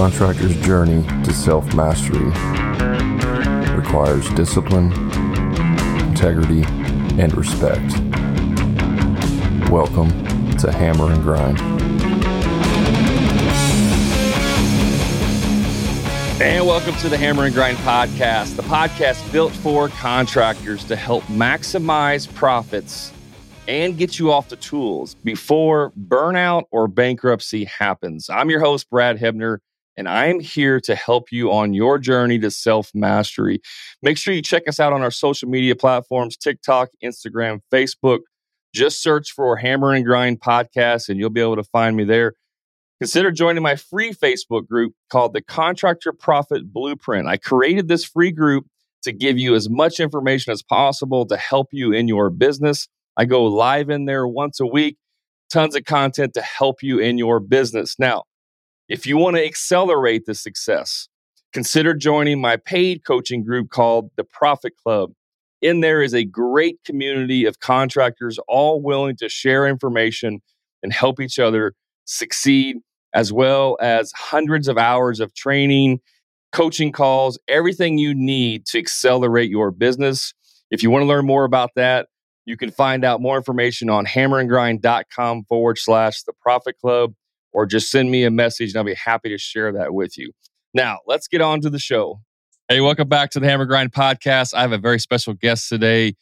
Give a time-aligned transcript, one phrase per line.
[0.00, 2.24] contractor's journey to self mastery
[3.76, 4.90] requires discipline,
[6.08, 6.62] integrity,
[7.20, 7.92] and respect.
[9.70, 10.08] Welcome
[10.56, 11.60] to Hammer and Grind.
[16.40, 21.24] And welcome to the Hammer and Grind podcast, the podcast built for contractors to help
[21.24, 23.12] maximize profits
[23.68, 28.30] and get you off the tools before burnout or bankruptcy happens.
[28.30, 29.58] I'm your host, Brad Hebner,
[29.96, 33.60] and I'm here to help you on your journey to self mastery.
[34.02, 38.20] Make sure you check us out on our social media platforms TikTok, Instagram, Facebook.
[38.74, 42.34] Just search for Hammer and Grind Podcast, and you'll be able to find me there.
[43.00, 47.26] Consider joining my free Facebook group called the Contractor Profit Blueprint.
[47.26, 48.66] I created this free group
[49.02, 52.88] to give you as much information as possible to help you in your business.
[53.16, 54.98] I go live in there once a week,
[55.50, 57.96] tons of content to help you in your business.
[57.98, 58.24] Now,
[58.90, 61.08] if you want to accelerate the success,
[61.52, 65.12] consider joining my paid coaching group called the Profit Club.
[65.62, 70.40] In there is a great community of contractors all willing to share information
[70.82, 71.74] and help each other
[72.04, 72.78] succeed,
[73.14, 76.00] as well as hundreds of hours of training,
[76.50, 80.34] coaching calls, everything you need to accelerate your business.
[80.72, 82.08] If you want to learn more about that,
[82.44, 87.14] you can find out more information on hammerandgrind.com forward slash the profit club,
[87.52, 90.32] or just send me a message and I'll be happy to share that with you.
[90.74, 92.20] Now, let's get on to the show.
[92.68, 94.54] Hey, welcome back to the Hammer Grind podcast.
[94.54, 96.14] I have a very special guest today.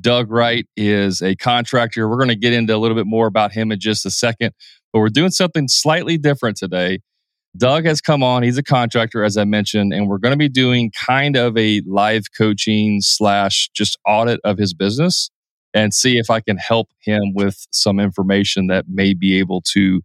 [0.00, 2.08] Doug Wright is a contractor.
[2.08, 4.52] We're going to get into a little bit more about him in just a second,
[4.92, 7.00] but we're doing something slightly different today.
[7.56, 8.42] Doug has come on.
[8.42, 11.82] He's a contractor, as I mentioned, and we're going to be doing kind of a
[11.86, 15.30] live coaching slash just audit of his business
[15.74, 20.00] and see if I can help him with some information that may be able to,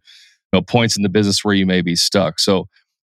[0.52, 2.38] know, points in the business where you may be stuck.
[2.38, 2.68] So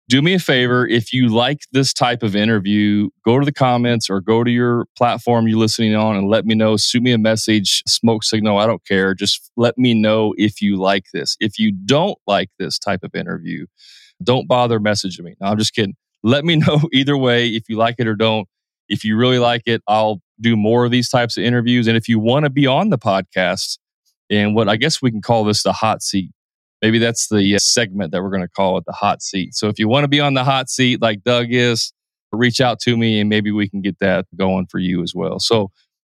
[0.09, 4.09] do me a favor if you like this type of interview go to the comments
[4.09, 6.75] or go to your platform you're listening on and let me know.
[6.77, 9.13] Shoot me a message smoke signal i don't care.
[9.13, 11.37] Just let me know if you like this.
[11.39, 13.65] If you don't like this type of interview
[14.21, 15.35] don't bother messaging me.
[15.39, 15.95] No, i'm just kidding.
[16.23, 18.47] Let me know either way if you like it or don't.
[18.89, 21.87] If you really like it i'll do more of these types of interviews.
[21.87, 23.77] And if you want to be on the podcast
[24.31, 26.31] and what i guess we can call this the hot seat
[26.81, 29.55] maybe that's the uh, segment that we're going to call it the hot seat.
[29.55, 31.93] So if you want to be on the hot seat like Doug is,
[32.31, 35.39] reach out to me and maybe we can get that going for you as well.
[35.39, 35.71] So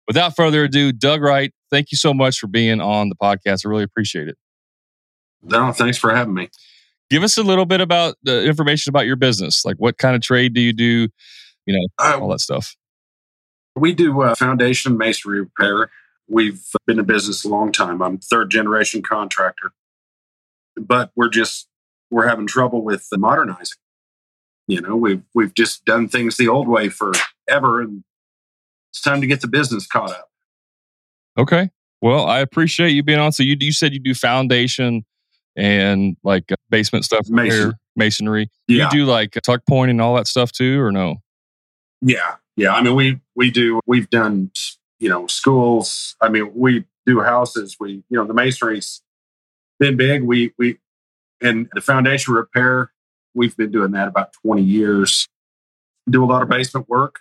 [0.06, 3.66] without further ado, Doug Wright, thank you so much for being on the podcast.
[3.66, 4.36] I really appreciate it.
[5.42, 6.50] No, thanks for having me.
[7.10, 9.64] Give us a little bit about the information about your business.
[9.64, 11.08] Like what kind of trade do you do?
[11.66, 12.76] You know, uh, all that stuff.
[13.76, 15.90] We do uh, foundation masonry repair.
[16.28, 18.00] We've been in business a long time.
[18.00, 19.72] I'm third generation contractor
[20.76, 21.68] but we're just
[22.10, 23.78] we're having trouble with the modernizing.
[24.66, 28.04] You know, we've we've just done things the old way forever, and
[28.90, 30.30] it's time to get the business caught up.
[31.36, 31.70] Okay.
[32.00, 33.32] Well, I appreciate you being on.
[33.32, 35.04] So you you said you do foundation
[35.56, 37.74] and like uh, basement stuff, Mason.
[37.96, 38.50] masonry.
[38.68, 38.84] Yeah.
[38.84, 41.16] You do like tuck and all that stuff too, or no?
[42.00, 42.74] Yeah, yeah.
[42.74, 43.80] I mean, we we do.
[43.86, 44.50] We've done
[44.98, 46.16] you know schools.
[46.20, 47.76] I mean, we do houses.
[47.78, 49.02] We you know the masonry's
[49.84, 50.22] been big.
[50.22, 50.78] We we
[51.40, 52.90] and the foundation repair.
[53.34, 55.28] We've been doing that about twenty years.
[56.08, 57.20] Do a lot of basement work,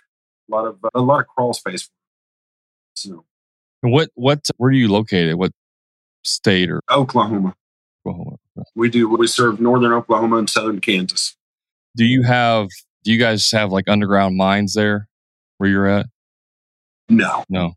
[0.50, 1.90] a lot of a lot of crawl space.
[2.94, 3.24] So,
[3.82, 5.36] and what what where are you located?
[5.36, 5.52] What
[6.22, 7.54] state or Oklahoma?
[8.06, 8.36] Oklahoma.
[8.74, 9.08] We do.
[9.08, 11.36] We serve northern Oklahoma and southern Kansas.
[11.96, 12.68] Do you have?
[13.02, 15.08] Do you guys have like underground mines there
[15.58, 16.06] where you're at?
[17.10, 17.74] No, no.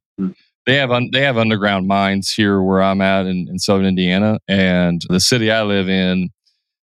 [0.67, 4.37] They have un- they have underground mines here where I'm at in, in southern Indiana,
[4.49, 6.29] and the city I live in.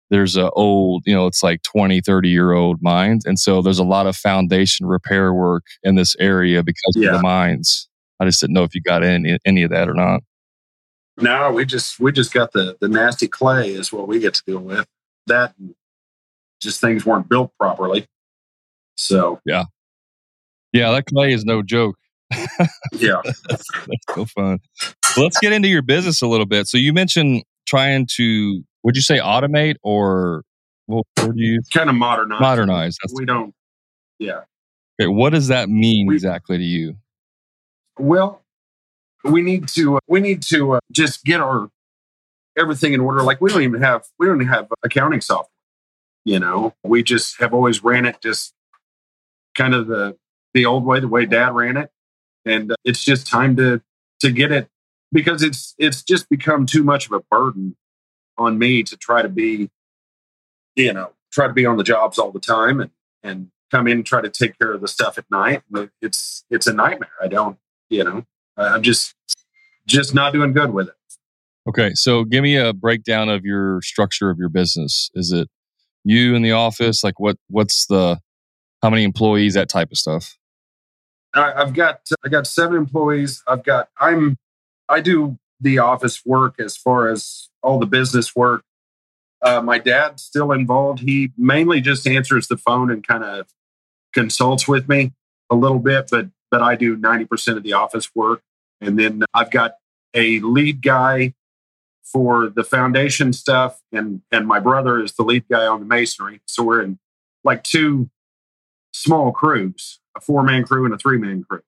[0.09, 3.25] There's a old, you know, it's like 20, 30 year old mines.
[3.25, 7.09] And so there's a lot of foundation repair work in this area because yeah.
[7.09, 7.87] of the mines.
[8.19, 10.21] I just didn't know if you got any any of that or not.
[11.17, 14.43] No, we just we just got the the nasty clay is what we get to
[14.45, 14.87] deal with.
[15.27, 15.53] That
[16.59, 18.07] just things weren't built properly.
[18.95, 19.65] So yeah,
[20.73, 21.95] yeah, that clay is no joke
[22.93, 23.21] yeah.
[23.49, 23.65] that's,
[24.13, 24.59] so fun.
[25.15, 26.67] Well, let's get into your business a little bit.
[26.67, 30.43] So you mentioned trying to, would you say automate or
[30.85, 32.41] what do you kind of modernize?
[32.41, 32.97] Modernize.
[33.01, 33.53] That's we don't,
[34.17, 34.41] yeah.
[34.99, 35.07] Okay.
[35.07, 36.95] What does that mean we, exactly to you?
[37.97, 38.41] Well,
[39.23, 41.69] we need to, uh, we need to uh, just get our
[42.57, 43.21] everything in order.
[43.21, 45.49] Like we don't even have, we don't even have accounting software.
[46.25, 48.53] You know, we just have always ran it just
[49.55, 50.17] kind of the,
[50.53, 51.91] the old way, the way dad ran it
[52.45, 53.81] and uh, it's just time to
[54.21, 54.67] to get it
[55.11, 57.75] because it's it's just become too much of a burden
[58.37, 59.69] on me to try to be
[60.75, 62.91] you know try to be on the jobs all the time and
[63.23, 65.61] and come in and try to take care of the stuff at night.
[66.01, 67.09] It's it's a nightmare.
[67.21, 67.57] I don't,
[67.89, 68.25] you know,
[68.57, 69.15] I'm just
[69.87, 70.95] just not doing good with it.
[71.67, 75.11] Okay, so give me a breakdown of your structure of your business.
[75.13, 75.49] Is it
[76.03, 77.03] you in the office?
[77.03, 78.19] Like what what's the
[78.81, 79.53] how many employees?
[79.53, 80.37] That type of stuff.
[81.33, 83.43] I've got I got seven employees.
[83.47, 84.37] I've got I'm
[84.87, 88.63] I do the office work as far as all the business work.
[89.41, 90.99] Uh, my dad's still involved.
[90.99, 93.47] He mainly just answers the phone and kind of
[94.13, 95.13] consults with me
[95.49, 98.41] a little bit, but but I do ninety percent of the office work.
[98.81, 99.75] And then I've got
[100.13, 101.33] a lead guy
[102.03, 106.41] for the foundation stuff, and and my brother is the lead guy on the masonry.
[106.47, 106.99] So we're in
[107.43, 108.09] like two
[108.91, 111.61] small crews, a four man crew and a three man crew.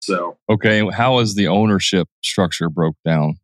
[0.00, 3.38] So okay, how is the ownership structure broke down?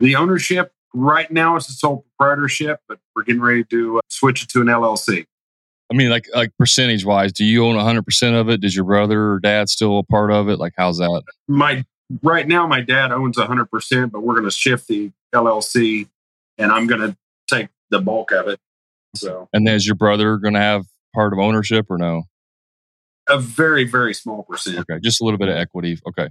[0.00, 4.42] The ownership right now is a sole proprietorship, but we're getting ready to uh, switch
[4.42, 5.26] it to an LLC.
[5.90, 8.60] I mean, like like percentage wise, do you own 100 percent of it?
[8.60, 10.58] Does your brother or dad still a part of it?
[10.58, 11.22] Like, how's that?
[11.48, 11.84] My
[12.22, 16.08] right now, my dad owns 100 percent, but we're going to shift the LLC,
[16.58, 17.16] and I'm going to
[17.48, 18.58] take the bulk of it.
[19.14, 20.84] So, and then is your brother going to have
[21.14, 22.24] part of ownership or no?
[23.28, 24.78] A very very small percent.
[24.78, 25.62] Okay, just a little bit of mm-hmm.
[25.62, 25.98] equity.
[26.08, 26.28] Okay.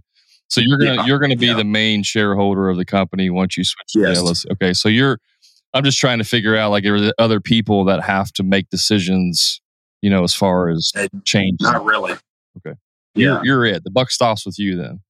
[0.49, 1.55] So you're gonna yeah, you're gonna be yeah.
[1.55, 4.17] the main shareholder of the company once you switch yes.
[4.17, 4.51] to LLC.
[4.51, 5.17] Okay, so you're
[5.73, 9.61] I'm just trying to figure out like are other people that have to make decisions,
[10.01, 10.91] you know, as far as
[11.23, 11.57] change.
[11.61, 12.13] Not really.
[12.57, 12.77] Okay.
[13.15, 13.41] Yeah.
[13.43, 13.83] You're, you're it.
[13.83, 15.01] The buck stops with you then.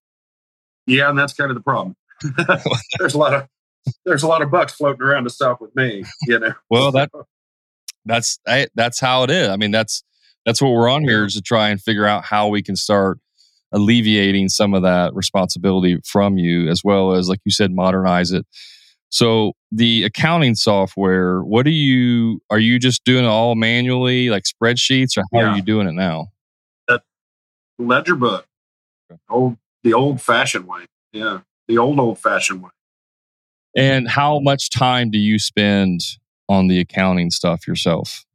[0.85, 1.95] Yeah, and that's kind of the problem.
[2.99, 3.47] there's a lot of
[4.05, 6.53] there's a lot of bucks floating around to stop with me, you know.
[6.69, 7.09] well, that
[8.05, 9.49] that's I, that's how it is.
[9.49, 10.03] I mean, that's
[10.45, 13.19] that's what we're on here is to try and figure out how we can start
[13.71, 18.45] alleviating some of that responsibility from you, as well as, like you said, modernize it
[19.13, 24.41] so the accounting software, what do you are you just doing it all manually, like
[24.41, 25.51] spreadsheets, or how yeah.
[25.51, 26.29] are you doing it now?
[26.87, 27.03] That
[27.77, 28.47] ledger book,
[29.29, 30.87] old the old fashioned way.
[31.11, 32.71] Yeah, the old old fashioned way.
[33.77, 35.99] And how much time do you spend
[36.49, 38.25] on the accounting stuff yourself?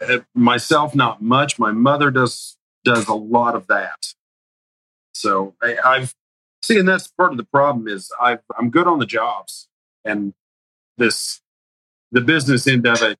[0.00, 1.58] Uh, myself, not much.
[1.58, 4.14] My mother does does a lot of that.
[5.12, 6.14] So I, I've
[6.62, 9.68] see, and that's part of the problem is I've, I'm good on the jobs
[10.04, 10.32] and
[10.96, 11.42] this
[12.12, 13.18] the business end of it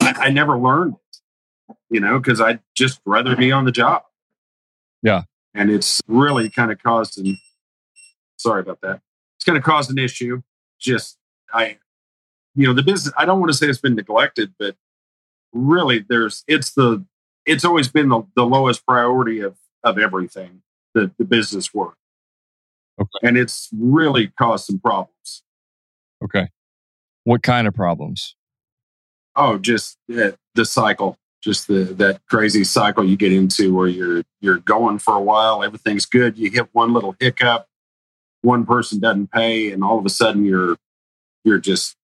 [0.00, 4.02] I, I never learned it, you know, because I'd just rather be on the job.
[5.02, 5.22] Yeah.
[5.54, 7.38] And it's really kind of caused an
[8.36, 9.00] sorry about that.
[9.36, 10.42] It's kind of caused an issue.
[10.78, 11.18] Just
[11.52, 11.78] I
[12.54, 14.76] you know, the business I don't want to say it's been neglected, but
[15.58, 17.04] really there's it's the
[17.46, 20.62] it's always been the, the lowest priority of of everything,
[20.94, 21.96] the, the business work.
[23.00, 23.28] Okay.
[23.28, 25.42] And it's really caused some problems.
[26.22, 26.48] Okay.
[27.24, 28.34] What kind of problems?
[29.36, 34.24] Oh, just yeah, the cycle, just the that crazy cycle you get into where you're
[34.40, 37.66] you're going for a while, everything's good, you hit one little hiccup,
[38.42, 40.76] one person doesn't pay, and all of a sudden you're
[41.44, 41.96] you're just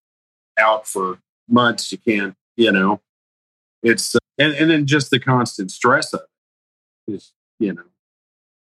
[0.58, 1.18] out for
[1.48, 1.90] months.
[1.90, 3.00] You can't, you know,
[3.84, 6.22] it's and, and then just the constant stress of
[7.06, 7.84] it is, you know,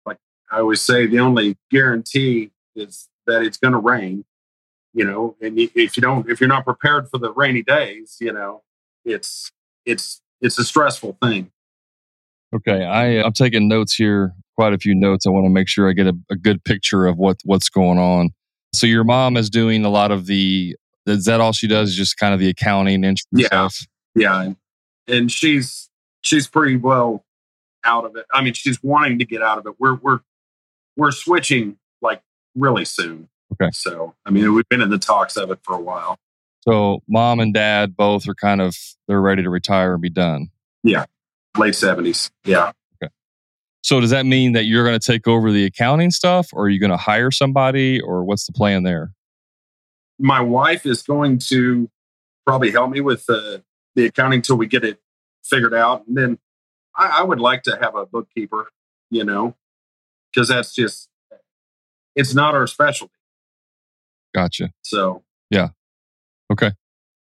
[0.06, 0.18] like
[0.50, 4.24] I always say, the only guarantee is that it's going to rain
[4.94, 8.32] you know and if you don't if you're not prepared for the rainy days you
[8.32, 8.62] know
[9.04, 9.52] it's
[9.84, 11.50] it's it's a stressful thing.
[12.54, 15.24] Okay i i'm taking notes here quite a few notes.
[15.24, 17.98] I want to make sure i get a, a good picture of what what's going
[17.98, 18.30] on.
[18.74, 20.74] So your mom is doing a lot of the
[21.06, 23.86] is that all she does just kind of the accounting and yeah stuff?
[24.14, 24.52] yeah
[25.08, 25.88] and, she's
[26.20, 27.24] she's pretty well
[27.84, 30.20] out of it i mean she's wanting to get out of it we're we're
[30.96, 32.22] we're switching like
[32.54, 33.70] really soon Okay.
[33.72, 36.18] So, I mean, we've been in the talks of it for a while.
[36.62, 40.48] So, mom and dad both are kind of they're ready to retire and be done.
[40.82, 41.06] Yeah,
[41.56, 42.30] late seventies.
[42.44, 42.72] Yeah.
[43.02, 43.10] Okay.
[43.82, 46.68] So, does that mean that you're going to take over the accounting stuff, or are
[46.68, 49.12] you going to hire somebody, or what's the plan there?
[50.18, 51.88] My wife is going to
[52.46, 53.62] probably help me with the
[53.98, 55.00] the accounting till we get it
[55.44, 56.38] figured out, and then
[56.96, 58.70] I, I would like to have a bookkeeper.
[59.10, 59.56] You know,
[60.32, 61.08] because that's just
[62.14, 63.12] it's not our specialty
[64.34, 64.70] Gotcha.
[64.82, 65.68] So yeah.
[66.52, 66.70] Okay.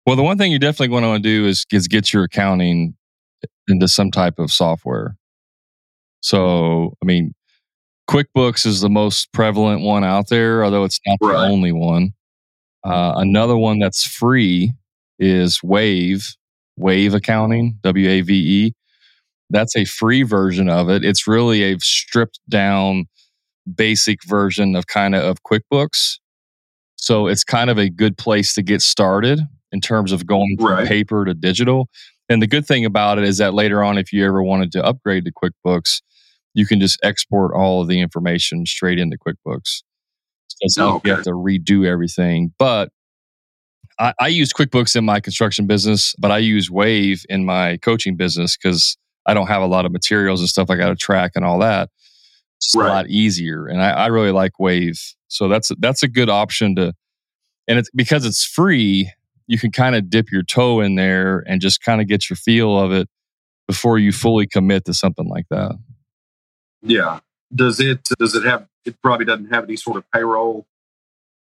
[0.06, 2.96] Well, the one thing you definitely want to do is is get your accounting
[3.68, 5.18] into some type of software.
[6.22, 7.34] So, I mean,
[8.10, 11.34] QuickBooks is the most prevalent one out there, although it's not right.
[11.34, 12.12] the only one.
[12.84, 14.74] Uh, another one that's free
[15.18, 16.36] is Wave,
[16.78, 18.34] Wave Accounting, W A V
[18.68, 18.74] E.
[19.50, 21.06] That's a free version of it.
[21.06, 23.06] It's really a stripped down,
[23.76, 26.20] basic version of kind of of QuickBooks.
[26.98, 29.40] So it's kind of a good place to get started.
[29.72, 30.88] in terms of going from Right.
[30.88, 31.90] paper to digital.
[32.30, 34.84] And the good thing about it is that later on, if you ever wanted to
[34.86, 36.02] upgrade to QuickBooks,
[36.54, 39.84] you can just export all of the information straight into QuickBooks.
[40.48, 42.54] So it's not Oh, like you have to redo everything.
[42.58, 42.90] But
[44.00, 48.16] I, I use QuickBooks in my construction business, but I use Wave in my coaching
[48.16, 51.32] business because I don't have a lot of materials and stuff I got to track
[51.36, 51.90] and all that.
[52.58, 55.00] It's a lot easier, and I, I really like Wave.
[55.28, 56.94] So that's that's a good option to,
[57.68, 59.12] and it's because it's free.
[59.48, 62.38] You can kind of dip your toe in there and just kind of get your
[62.38, 63.08] feel of it
[63.68, 65.78] before you fully commit to something like that.
[66.82, 67.20] Yeah.
[67.54, 70.66] Does it does it have it probably doesn't have any sort of payroll?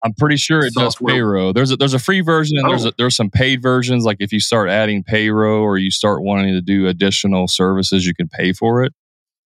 [0.03, 1.51] I'm pretty sure it does payroll.
[1.53, 2.89] There's a, there's a free version and there's Oh.
[2.89, 4.03] a, there's some paid versions.
[4.05, 8.13] Like if you start adding payroll or you start wanting to do additional services, you
[8.13, 8.93] can pay for it.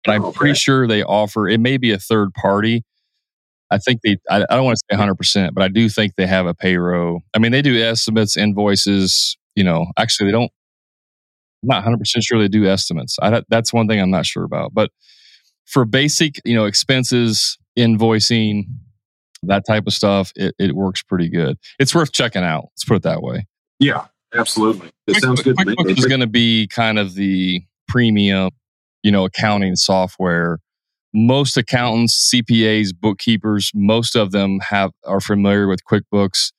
[0.04, 0.38] But I'm Oh, Okay.
[0.38, 1.48] pretty sure they offer.
[1.48, 2.82] It may be a third party.
[3.70, 4.16] I think they.
[4.30, 6.54] I, I don't want to say 100, percent but I do think they have a
[6.54, 7.20] payroll.
[7.34, 9.36] I mean, they do estimates, invoices.
[9.54, 10.50] You know, actually, they don't.
[11.62, 13.16] I'm not 100 percent sure they do estimates.
[13.20, 14.72] I, that's one thing I'm not sure about.
[14.72, 14.90] But
[15.66, 18.64] for basic, you know, expenses, invoicing,
[19.44, 21.56] that type of stuff, it, it works pretty good.
[21.78, 22.64] It's worth checking out.
[22.72, 23.46] Let's put it that way.
[23.78, 24.88] Yeah, absolutely.
[25.06, 25.56] It Quick- sounds good.
[25.56, 28.50] QuickBooks is going to be kind of the premium,
[29.02, 30.58] you know, accounting software.
[31.14, 36.52] Most accountants, CPAs, bookkeepers, most of them have are familiar with QuickBooks.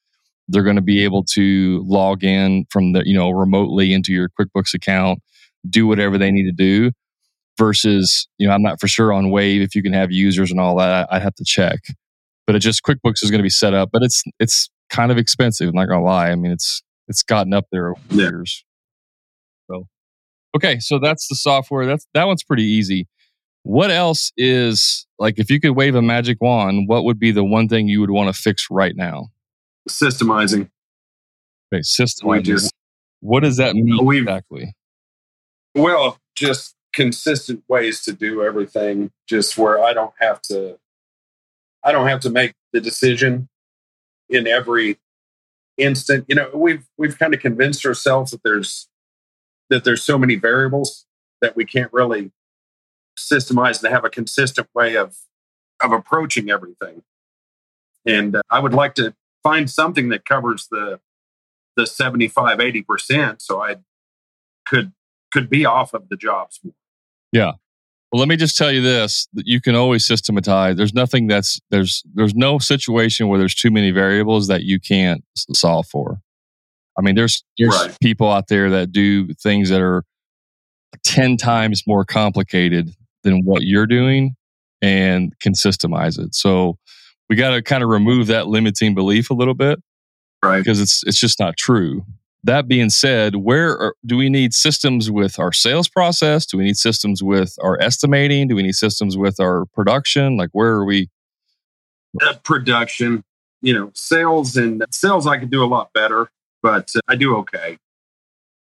[0.48, 4.30] They're going to be able to log in from the, you know, remotely into your
[4.30, 5.20] QuickBooks account,
[5.70, 6.92] do whatever they need to do.
[7.60, 10.62] Versus, you know, I'm not for sure on Wave if you can have users and
[10.62, 11.10] all that.
[11.12, 11.80] I'd have to check.
[12.50, 15.20] But it just QuickBooks is going to be set up, but it's it's kind of
[15.20, 15.70] expensive.
[15.70, 16.32] I'm not going to lie.
[16.32, 18.29] I mean, it's it's gotten up there over Yeah.
[18.29, 18.65] years.
[19.70, 19.86] So,
[20.58, 21.86] okay, so that's the software.
[21.86, 23.08] That's that one's pretty easy.
[23.62, 26.88] What else is like if you could wave a magic wand?
[26.88, 29.27] What would be the one thing you would want to fix right now?
[29.88, 30.72] Systemizing.
[31.72, 32.46] Okay, systemizing.
[32.46, 32.74] Just
[33.20, 34.74] what does that mean uh, We've- exactly?
[35.75, 40.79] well, just consistent ways to do everything, just where I don't have to
[41.84, 43.50] I don't have to make the decision
[44.30, 44.98] in every
[45.78, 46.26] instant.
[46.28, 48.88] You know, we've we've kind of convinced ourselves that there's
[49.70, 51.06] that there's so many variables
[51.42, 52.32] that we can't really
[53.18, 55.18] systemize and have a consistent way of
[55.82, 57.04] of approaching everything.
[58.06, 61.00] And uh, I would like to find something that covers the
[61.76, 63.78] the 75 80% so I
[64.66, 64.92] could
[65.32, 66.74] could be off of the jobs more.
[68.12, 70.78] Well, let me just tell you this: that you can always systematize.
[70.78, 75.24] There's nothing that's there's there's no situation where there's too many variables that you can't
[75.54, 76.20] solve for.
[76.98, 77.98] I mean, there's there's Right.
[78.01, 80.04] people out there that do things that are
[81.04, 82.89] ten times more complicated
[83.24, 84.36] than what you're doing
[84.82, 86.34] and can systemize it.
[86.34, 86.78] So
[87.30, 89.80] we got to kind of remove that limiting belief a little bit
[90.44, 90.58] Right.
[90.60, 92.04] because it's it's just not true.
[92.43, 96.46] That being said, where are, do we need systems with our sales process?
[96.46, 98.48] Do we need systems with our estimating?
[98.48, 100.38] Do we need systems with our production?
[100.38, 101.10] Like where are we?
[102.22, 103.24] Uh, production,
[103.62, 106.29] you know, sales and sales I could do a lot better,
[106.63, 107.77] but uh, I do okay.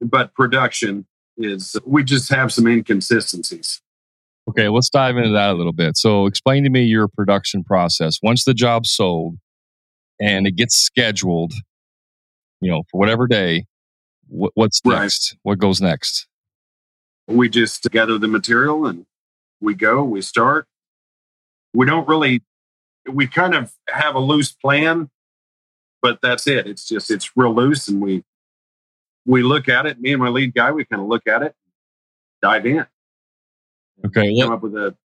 [0.00, 1.06] But production
[1.38, 3.80] is we just have some inconsistencies.
[4.49, 5.97] Okay, let's dive into that a little bit.
[5.97, 8.18] So explain to me your production process.
[8.23, 9.38] Once the job's sold
[10.21, 11.54] and it gets scheduled,
[12.64, 13.66] you know, for whatever day,
[14.28, 15.02] what, what's Right.
[15.02, 15.37] next?
[15.42, 16.26] What goes next?
[17.28, 19.04] We just gather the material and
[19.61, 20.66] we go, we start.
[21.75, 22.42] We don't really
[23.06, 25.11] we kind of have a loose plan,
[26.00, 26.66] but that's it.
[26.66, 28.25] It's just it's real loose and we
[29.26, 31.54] we look at it, me and my lead guy, we kind of look at it,
[32.40, 32.87] dive in,
[34.06, 34.97] Okay, let, come up with a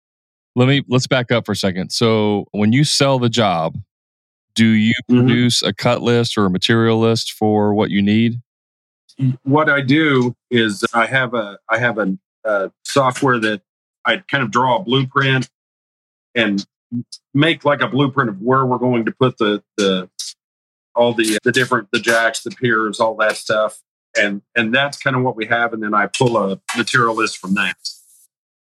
[0.56, 1.92] let me let's back up for a second.
[1.92, 3.78] So when you sell the job,
[4.60, 5.20] do you Mhm.
[5.20, 8.42] produce a cut list or a material list for what you need?
[9.44, 13.62] what I do is I have a I have a, a software that
[14.06, 15.50] I kind of draw a blueprint
[16.36, 16.66] and
[17.34, 20.10] make like a blueprint of where we're going to put the the
[20.96, 23.82] all the the different the jacks, the piers, all that stuff,
[24.18, 25.74] and and that's kind of what we have.
[25.74, 27.76] And then I pull a material list from that.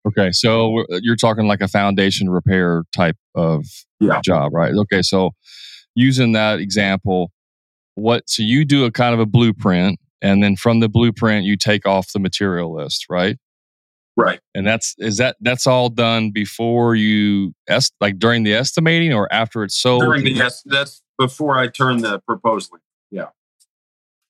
[0.07, 3.65] Okay, so you're talking like a foundation repair type of
[3.99, 4.21] Yeah.
[4.23, 4.73] job, right?
[4.73, 5.31] Okay, so
[5.97, 7.31] using that example,
[7.95, 11.57] what so you do a kind of a blueprint, and then from the blueprint you
[11.57, 13.37] take off the material list, right?
[14.15, 14.39] Right.
[14.55, 19.31] And that's is that that's all done before you est- like during the estimating or
[19.31, 20.01] after it's sold.
[20.01, 22.77] During the yes, that's before I turn the proposal.
[23.11, 23.27] Yeah.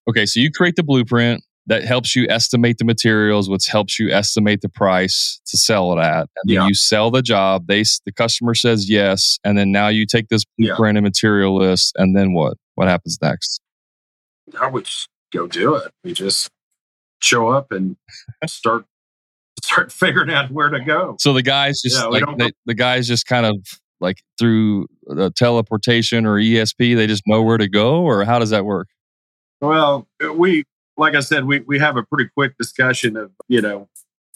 [0.10, 4.10] Okay, so you create the blueprint that helps you estimate the materials, which helps you
[4.10, 6.68] estimate the price to sell it at, and then Yeah.
[6.68, 7.68] you sell the job.
[7.68, 10.70] They the customer says yes, and then now you take this Yeah.
[10.70, 12.58] blueprint and material list, and then what?
[12.76, 13.60] What happens next?
[14.60, 14.88] I would
[15.34, 15.92] go do it.
[16.04, 16.50] We just
[17.22, 17.98] show up and
[18.46, 18.86] start
[19.62, 21.16] start figuring out where to go.
[21.20, 23.56] So the guys just Yeah, like they, the guys just kind of
[24.00, 28.52] like through the teleportation or ESP, they just know where to go, or how does
[28.52, 28.88] that work?
[29.60, 30.64] Well, we
[30.98, 33.88] like I said, we we have a pretty quick discussion of you know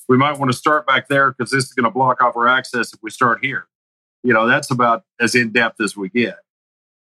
[0.08, 2.48] we might want to start back there because this is going to block off our
[2.48, 3.68] access if we start here.
[4.24, 6.38] You know, that's about as in depth as we get.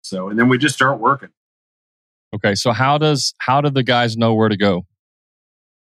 [0.02, 1.30] So, and then we just start working.
[2.34, 4.86] Okay, so how does how do the guys know where to go,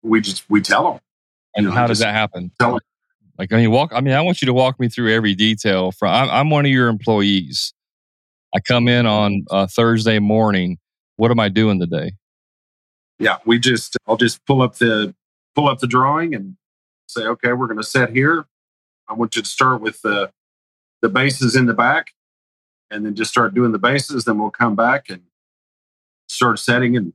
[0.03, 1.01] We just we tell them.
[1.55, 2.51] and You know, how does that happen?
[2.59, 2.79] tell 'em.
[3.37, 3.91] Like, I mean, walk.
[3.93, 5.91] I mean, I want you to walk me through every detail.
[5.91, 7.73] From I'm, I'm one of your employees.
[8.53, 10.77] I come in on uh, Thursday morning.
[11.15, 12.11] What am I doing today?
[13.21, 15.13] Yeah, we just I'll just pull up the
[15.55, 16.57] pull up the drawing and
[17.07, 18.45] say, okay, we're going to set here.
[19.07, 20.31] I want you to start with the
[21.01, 22.07] the bases in the back,
[22.89, 24.25] and then just start doing the bases.
[24.25, 25.21] Then we'll come back and
[26.27, 27.13] start setting and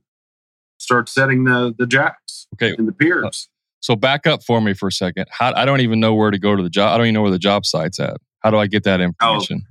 [0.77, 3.25] start setting the the jacks Okay, and the piers.
[3.25, 3.31] Uh,
[3.79, 5.27] so back up for me for a second.
[5.29, 6.93] How I don't even know where to go to the job.
[6.93, 8.17] I don't even know where the job site's at.
[8.39, 9.03] How do I get that oh.
[9.03, 9.65] information?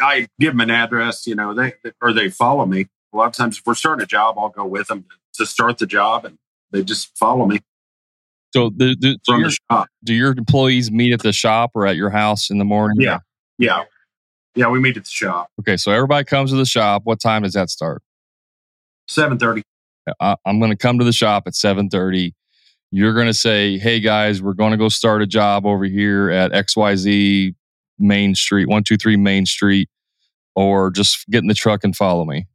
[0.00, 2.86] I give them an address, you know, they or they follow me.
[3.12, 5.08] A lot of times, if we're starting a job, I'll go with them to
[5.46, 6.38] start the job, and
[6.70, 7.60] they just follow me
[8.54, 9.88] So, the, the, do, from your, the shop.
[10.04, 13.00] do your employees meet at the shop or at your house in the morning?
[13.00, 13.18] Yeah.
[13.60, 13.82] Yeah,
[14.54, 17.02] yeah, we meet at the shop Okay, so everybody comes to the shop.
[17.04, 18.02] What time does that start?
[19.08, 19.62] seven thirty.
[20.20, 22.32] I, I'm going to come to the shop at 7:30.
[22.92, 26.30] You're going to say, "Hey guys, we're going to go start a job over here
[26.30, 27.54] at XYZ
[27.98, 29.88] Main Street, 123 Main Street."
[30.54, 32.46] Or just get in the truck and follow me.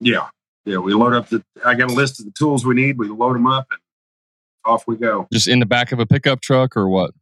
[0.00, 0.28] Yeah,
[0.68, 1.42] yeah, we load up the.
[1.64, 2.98] I got a list of the tools we need.
[2.98, 3.80] We load them up, and
[4.64, 5.26] off we go.
[5.32, 7.12] Just in the back of a pickup truck or what?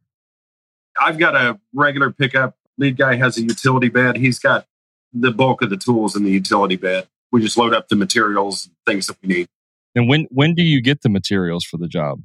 [0.99, 2.55] I've got a regular pickup.
[2.77, 4.17] Lead guy has a utility bed.
[4.17, 4.65] He's got
[5.13, 7.07] the bulk of the tools in the utility bed.
[7.31, 9.47] We just load up the materials and things that we need.
[9.95, 12.21] And when when do you get the materials for the job?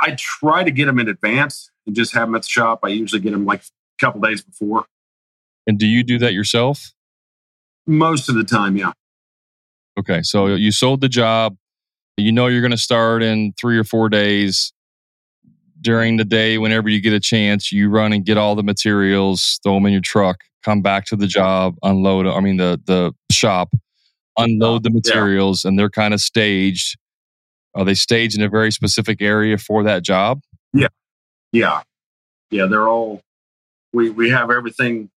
[0.00, 2.80] I try to get them in advance and just have them at the shop.
[2.82, 4.86] I usually get them like a couple days before.
[5.66, 6.92] And do you do that yourself?
[7.86, 8.92] Most of the time, yeah.
[9.98, 11.56] Okay, so you sold the job.
[12.16, 14.72] You know you're going to start in three or four days.
[15.80, 19.60] During the day, whenever you get a chance, you run and get all the materials,
[19.62, 22.26] throw them in your truck, come back to the job, unload.
[22.26, 23.70] I mean the the shop,
[24.38, 24.94] unload the Yeah.
[24.94, 26.96] materials, and they're kind of staged.
[27.74, 30.40] Are they staged in a very specific area for that job?
[30.72, 30.88] Yeah.
[31.52, 31.82] Yeah.
[32.50, 32.66] Yeah.
[32.66, 33.20] They're all
[33.92, 35.10] we we have everything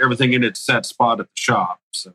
[0.00, 1.80] everything in its set spot at the shop.
[1.92, 2.14] So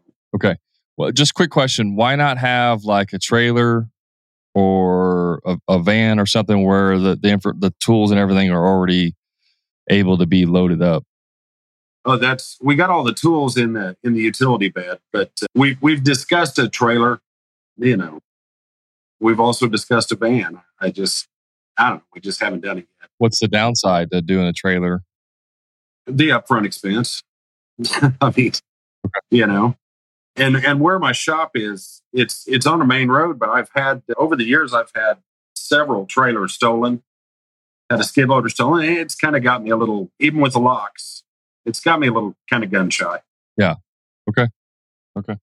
[1.01, 3.87] Well, just quick question: Why not have like a trailer
[4.53, 9.15] or a, a van or something where the the, the tools and everything are already
[9.89, 11.03] able to be loaded up?
[12.05, 15.47] oh that's we got all the tools in the in the utility bed, but uh,
[15.55, 17.19] we we've discussed a trailer,
[17.77, 18.19] you know.
[19.19, 20.61] We've also discussed a van.
[20.79, 21.27] I just
[21.79, 23.09] I don't know, we just haven't done it yet.
[23.17, 25.01] What's the downside to doing a trailer?
[26.05, 27.23] The upfront expense.
[28.21, 28.51] I mean,
[29.31, 29.75] you know.
[30.35, 34.01] And and where my shop is, it's it's on a main road, but I've had
[34.17, 35.17] over the years I've had
[35.55, 37.03] several trailers stolen.
[37.89, 38.85] Had a skid loader stolen.
[38.85, 41.23] and It's kind of got me a little, even with the locks,
[41.65, 43.19] it's got me a little kind of gun shy.
[43.57, 43.75] Yeah.
[44.29, 44.47] Okay.
[45.17, 45.35] Okay.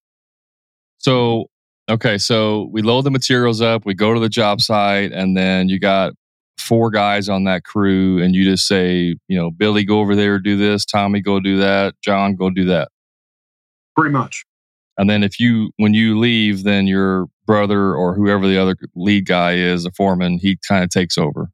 [0.97, 1.51] So,
[1.91, 5.69] okay, so we load the materials up, we go to the job site, and then
[5.69, 6.15] you got
[6.57, 10.39] four guys on that crew, and you just say, you know, Billy, go over there,
[10.39, 12.89] do this, Tommy, go do that, John, go do that.
[13.95, 14.45] Pretty much.
[14.99, 19.27] And then if you, when you leave, then your brother or whoever the other lead
[19.27, 21.51] guy is, a foreman, he kind of takes over.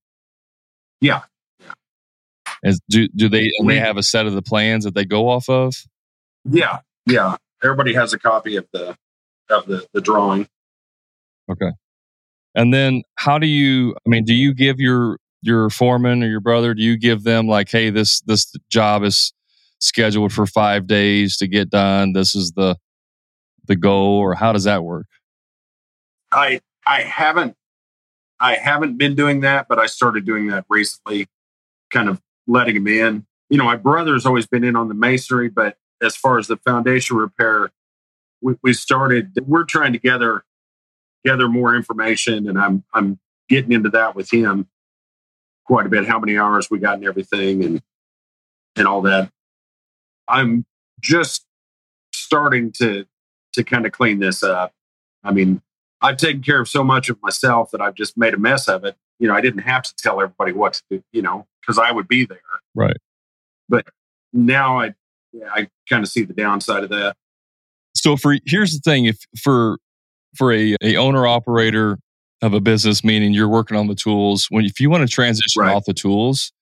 [1.01, 1.23] Yeah.
[2.63, 5.29] Is, do, do they, and they have a set of the plans that they go
[5.29, 5.75] off of?
[6.51, 6.79] Yeah.
[7.07, 7.37] Yeah.
[7.63, 8.97] Everybody has a copy of the
[9.51, 10.49] of the, the drawing.
[11.51, 11.71] Okay.
[12.55, 16.41] And then how do you I mean, do you give your your foreman or your
[16.41, 19.33] brother, do you give them like, hey, this this job is
[19.81, 22.15] scheduled for five days to get done.
[22.15, 22.77] This is the
[23.67, 25.07] the goal, or how does that work?
[26.33, 27.57] I I haven't
[28.41, 31.29] I haven't been doing that, but I started doing that recently,
[31.91, 33.27] kind of letting him in.
[33.49, 36.57] You know, my brother's always been in on the masonry, but as far as the
[36.57, 37.71] foundation repair,
[38.41, 39.33] we, we started.
[39.47, 40.45] We're trying to gather
[41.25, 44.69] gather more information, and I'm I'm getting into that with him
[45.67, 46.07] quite a bit.
[46.07, 47.83] How many hours we got and everything, and
[48.77, 49.31] and all that.
[50.29, 50.65] I'm
[51.01, 51.47] just
[52.13, 53.07] starting to
[53.55, 54.73] to kind of clean this up.
[55.23, 55.63] I mean,
[56.01, 58.85] I've taken care of so much of myself that I've just made a mess of
[58.85, 58.97] it.
[59.19, 61.91] You know, I didn't have to tell everybody what to do, you know, because I
[61.91, 62.41] would be there.
[62.75, 62.97] Right.
[63.69, 63.87] But
[64.33, 64.95] now I,
[65.51, 67.17] I kind of see the downside of that.
[67.95, 69.79] So for here's the thing, if for
[70.35, 71.99] for a, a owner operator
[72.43, 75.63] of a business, meaning you're working on the tools, when if you want to transition
[75.63, 75.75] Right.
[75.75, 76.53] off the tools,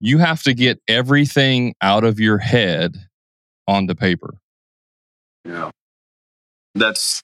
[0.00, 2.96] you have to get everything out of your head
[3.66, 4.34] onto paper.
[5.44, 5.70] Yeah.
[6.74, 7.22] That's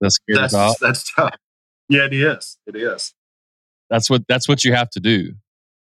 [0.00, 0.76] That's scary that's about.
[0.80, 1.34] that's tough.
[1.88, 2.58] Yeah, it is.
[2.66, 3.14] It is.
[3.90, 5.34] That's what that's what you have to do.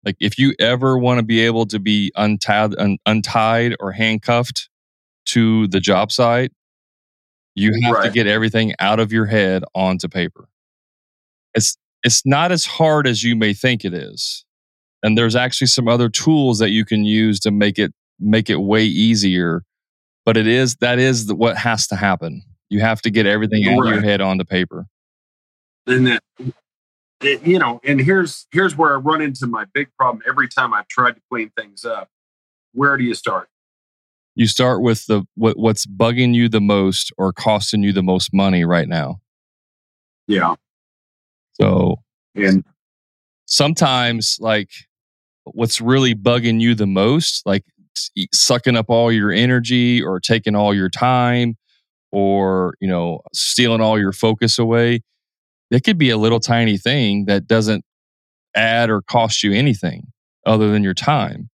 [0.05, 4.69] Like if you ever want to be able to be untied, un, untied or handcuffed
[5.27, 6.53] to the job site,
[7.55, 10.49] you have to get everything out of your head onto paper.
[11.55, 14.45] It's it's not as hard as you may think it is.
[15.03, 18.61] And there's actually some other tools that you can use to make it make it
[18.63, 19.65] way easier.
[20.25, 22.43] But it is that is what has to happen.
[22.71, 24.05] You have to get everything out of your Right.
[24.05, 24.87] head onto paper.
[25.87, 26.21] and then
[27.23, 30.73] it, you know and here's here's where i run into my big problem every time
[30.73, 32.09] i've tried to clean things up
[32.73, 33.49] where do you start
[34.37, 38.33] you start with the what, what's bugging you the most or costing you the most
[38.33, 39.21] money right now.
[40.29, 40.55] yeah
[41.55, 41.97] So
[42.35, 42.65] and
[43.47, 44.71] sometimes, like
[45.45, 47.65] what's really bugging you the most, like
[48.33, 51.57] sucking up all your energy or taking all your time
[52.13, 55.01] or you know stealing all your focus away.
[55.71, 57.85] It could be a little tiny thing that doesn't
[58.57, 60.09] add or cost you anything
[60.45, 61.49] other than your time.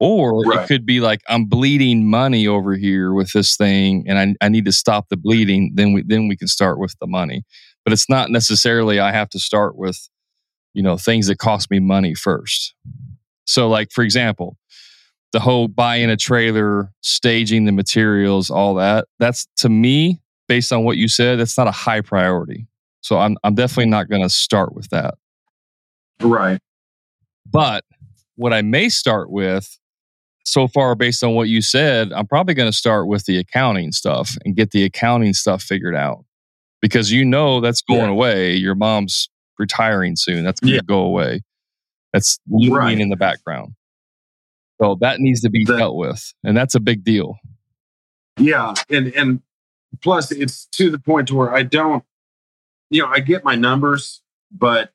[0.00, 0.64] Or Right.
[0.64, 4.48] it could be like I'm bleeding money over here with this thing, and I, I
[4.48, 5.72] need to stop the bleeding.
[5.74, 7.42] Then we then we can start with the money.
[7.84, 10.08] But it's not necessarily I have to start with,
[10.74, 12.74] you know, things that cost me money first.
[13.44, 14.56] So, like for example,
[15.32, 19.06] the whole buying a trailer, staging the materials, all that.
[19.18, 22.66] That's to me, based on what you said, that's not a high priority.
[23.02, 25.14] So I'm I'm definitely not going to start with that.
[26.22, 26.60] right
[27.50, 27.84] But
[28.36, 29.78] what I may start with,
[30.44, 33.92] so far based on what you said, I'm probably going to start with the accounting
[33.92, 36.24] stuff and get the accounting stuff figured out
[36.80, 38.10] because you know that's going Yeah.
[38.10, 38.54] away.
[38.54, 40.44] Your mom's retiring soon.
[40.44, 40.80] That's going to Yeah.
[40.86, 41.42] go away.
[42.12, 42.98] That's looming Right.
[43.00, 43.74] in the background.
[44.80, 47.36] So that needs to be The- dealt with, and that's a big deal.
[48.38, 49.42] yeah and and
[50.00, 52.04] plus it's to the point to where i don't
[52.88, 54.92] you know i get my numbers but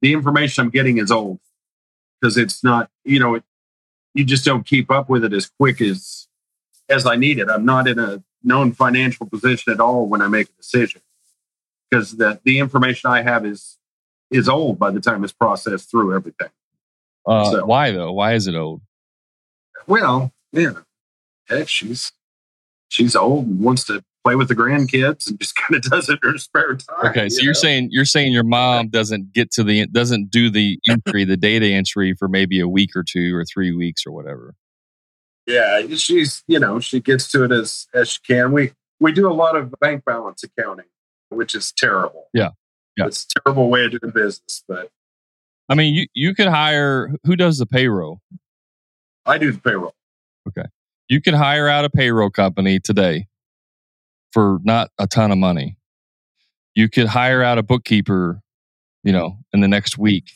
[0.00, 1.40] the information i'm getting is old
[2.20, 3.44] because it's not you know it,
[4.14, 6.26] you just don't keep up with it as quick as
[6.88, 10.28] as i need it i'm not in a known financial position at all when i
[10.28, 11.02] make a decision
[11.90, 13.76] because the the information i have is
[14.30, 16.48] is old by the time it's processed through everything
[17.26, 18.12] Uh, So- Why though?
[18.12, 18.80] Why is it old?
[19.86, 20.72] Well yeah
[21.48, 22.12] heck she's
[22.88, 26.18] she's old and wants to play with the grandkids and just kind of does it
[26.22, 27.60] in her spare time Okay, so you you're know?
[27.60, 31.66] saying you're saying your mom doesn't get to the doesn't do the entry, the data
[31.66, 34.54] entry for maybe a week or two or three weeks or whatever.
[35.46, 38.52] Yeah, she's you know she gets to it as as she can.
[38.52, 40.86] We we do a lot of bank balance accounting,
[41.28, 42.28] which is terrible.
[42.32, 42.50] Yeah.
[42.96, 43.06] Yeah.
[43.06, 44.62] it's a terrible way of doing business.
[44.66, 44.88] But
[45.68, 48.20] I mean, you you could hire who does the payroll.
[49.26, 49.94] I do the payroll.
[50.48, 50.68] Okay.
[51.08, 53.28] You can hire out a payroll company today
[54.32, 55.76] for not a ton of money.
[56.74, 58.40] You could hire out a bookkeeper,
[59.02, 60.32] you know, in the next week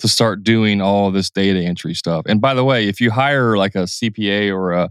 [0.00, 2.24] to start doing all this data entry stuff.
[2.26, 4.90] And by the way, if you hire like a CPA or a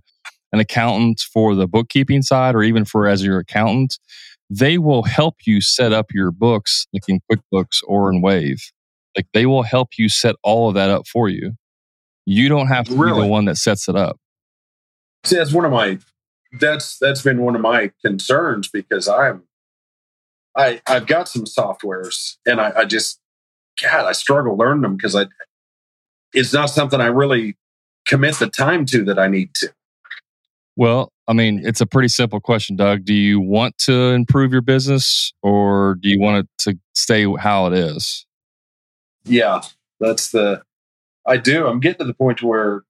[0.51, 3.97] an accountant for the bookkeeping side or even for as your accountant,
[4.49, 8.71] they will help you set up your books like in QuickBooks or in Wave.
[9.17, 11.53] Like they will help you set all of that up for you.
[12.25, 14.17] You don't have to be the one that sets it up.
[15.25, 15.99] See, that's one of my
[16.59, 19.43] that's that's been one of my concerns because I'm
[20.55, 23.19] I I've got some softwares and I, I just
[23.81, 25.25] God I struggle learning them because I
[26.33, 27.57] it's not something I really
[28.07, 29.73] commit the time to that I need to.
[30.75, 33.05] Well, I mean, it's a pretty simple question, Doug.
[33.05, 37.67] Do you want to improve your business or do you want it to stay how
[37.67, 38.25] it is?
[39.23, 39.61] Yeah,
[39.99, 40.63] that's the
[41.25, 41.67] I do.
[41.67, 42.83] I'm getting to the point where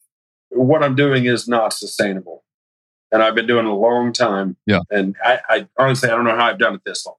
[0.50, 2.44] what I'm doing is not sustainable.
[3.12, 4.58] And I've been doing it a long time.
[4.66, 4.80] Yeah.
[4.90, 7.16] And I, I honestly I don't know how I've done it this long.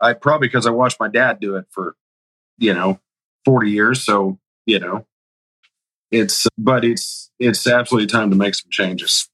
[0.00, 1.96] I probably because I watched my dad do it for,
[2.58, 3.00] you know,
[3.44, 4.02] 40 years.
[4.02, 5.06] So, you know,
[6.10, 9.28] it's but it's it's absolutely time to make some changes.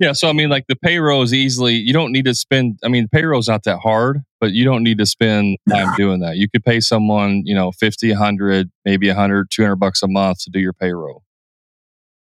[0.00, 0.12] Yeah.
[0.12, 3.06] So, I mean, like the payroll is easily, you don't need to spend, I mean,
[3.08, 6.36] payroll's not that hard, but you don't need to spend time doing that.
[6.36, 10.50] You could pay someone, you know, 50, 100, maybe 100, 200 bucks a month to
[10.50, 11.22] do your payroll.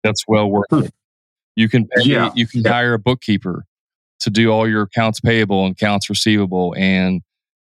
[0.03, 0.83] That's well worth Hmm.
[0.83, 0.93] it.
[1.55, 2.31] You can pay, Yeah.
[2.35, 3.65] you can hire a bookkeeper
[4.21, 7.21] to do all your accounts payable and accounts receivable and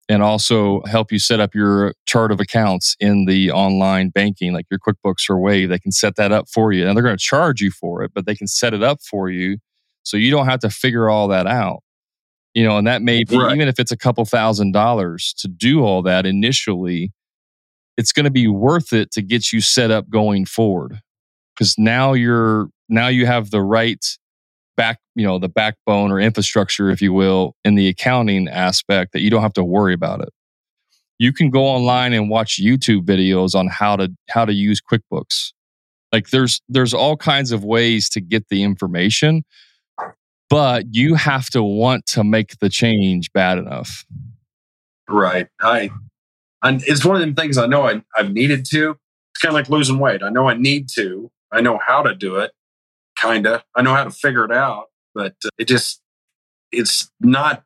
[0.09, 4.65] and also help you set up your chart of accounts in the online banking like
[4.71, 5.69] your QuickBooks or Wave.
[5.69, 6.87] They can set that up for you.
[6.87, 9.29] And they're going to charge you for it, but they can set it up for
[9.29, 9.57] you
[10.03, 11.81] so you don't have to figure all that out.
[12.53, 13.55] You know, and that may be Right.
[13.55, 17.11] even if it's a couple thousand dollars to do all that initially,
[17.97, 20.99] it's going to be worth it to get you set up going forward.
[21.55, 24.03] Because now you're now you have the right
[24.77, 29.21] back, you know, the backbone or infrastructure, if you will, in the accounting aspect that
[29.21, 30.29] you don't have to worry about it.
[31.19, 35.51] You can go online and watch YouTube videos on how to how to use QuickBooks.
[36.13, 39.43] Like there's there's all kinds of ways to get the information,
[40.49, 44.05] but you have to want to make the change bad enough.
[45.07, 45.47] Right.
[45.61, 45.89] I,
[46.63, 48.97] and it's one of them things I know I, I've needed to.
[49.31, 50.23] It's kind of like losing weight.
[50.23, 51.31] I know I need to.
[51.51, 52.51] I know how to do it,
[53.15, 53.63] kind of.
[53.75, 54.85] I know how to figure it out,
[55.15, 56.01] but uh, it just,
[56.71, 57.63] it's not,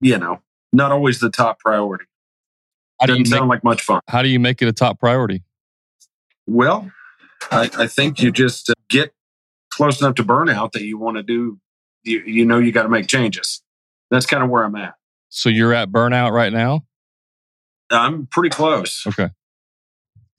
[0.00, 0.40] you know,
[0.72, 2.04] not always the top priority.
[3.00, 4.00] How do you Doesn't make, sound like much fun.
[4.08, 5.42] how do you make it a top priority?
[6.46, 6.90] Well,
[7.50, 9.12] I, I think you just uh, get
[9.70, 11.58] close enough to burnout that you want to do,
[12.08, 13.62] you, you know, you got to make changes.
[14.10, 14.94] That's kind of where I'm at.
[15.28, 16.84] So you're at burnout right now?
[17.90, 19.04] I'm pretty close.
[19.06, 19.28] Okay.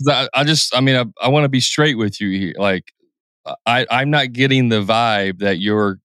[0.08, 2.53] I, I just, I mean, I, I want to be straight with you here.
[2.58, 2.91] Like,
[3.65, 5.99] I, I'm not getting the vibe that you're,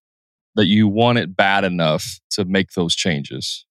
[0.57, 3.67] that you want it bad enough to make those changes.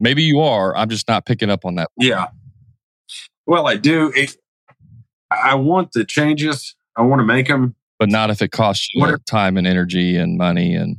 [0.00, 0.76] Maybe you are.
[0.76, 1.90] I'm just not picking up on that.
[1.96, 2.28] Yeah.
[3.46, 4.12] Well, I do.
[4.14, 4.36] It,
[5.30, 6.76] I want the changes.
[6.96, 7.74] I want to make them.
[7.98, 10.74] But not if it costs you What- time and energy and money.
[10.74, 10.98] And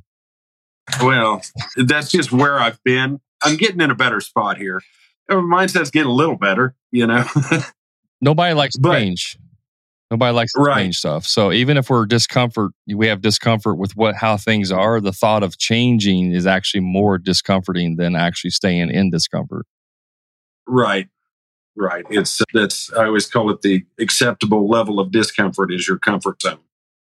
[1.02, 1.42] Well,
[1.78, 3.20] that's just where I've been.
[3.42, 4.82] I'm getting in a better spot here.
[5.30, 7.24] Mindset's getting a little better, you know.
[8.22, 9.38] nobody likes But- change.
[10.12, 10.78] Nobody likes Right.
[10.86, 11.28] change stuff.
[11.28, 15.00] So even if we're discomfort, we have discomfort with what how things are.
[15.00, 19.68] The thought of changing is actually more discomforting than actually staying in discomfort.
[20.68, 21.08] right.
[21.76, 22.04] Right.
[22.10, 26.58] It's that's I always call it the acceptable level of discomfort is your comfort zone.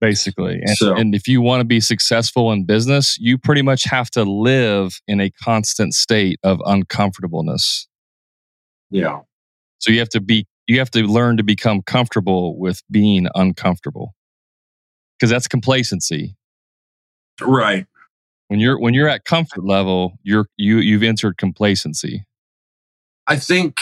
[0.01, 0.61] Basically.
[0.61, 4.11] And, So- and if you want to be successful in business, you pretty much have
[4.13, 7.87] to live in a constant state of uncomfortableness.
[8.91, 9.21] Yeah.
[9.79, 14.15] So you have to be you have to learn to become comfortable with being uncomfortable.
[15.21, 16.37] Cuz that's complacency.
[17.41, 17.87] Right.
[18.49, 22.25] When you're when you're at comfort level, you're you you've entered complacency.
[23.27, 23.81] I think,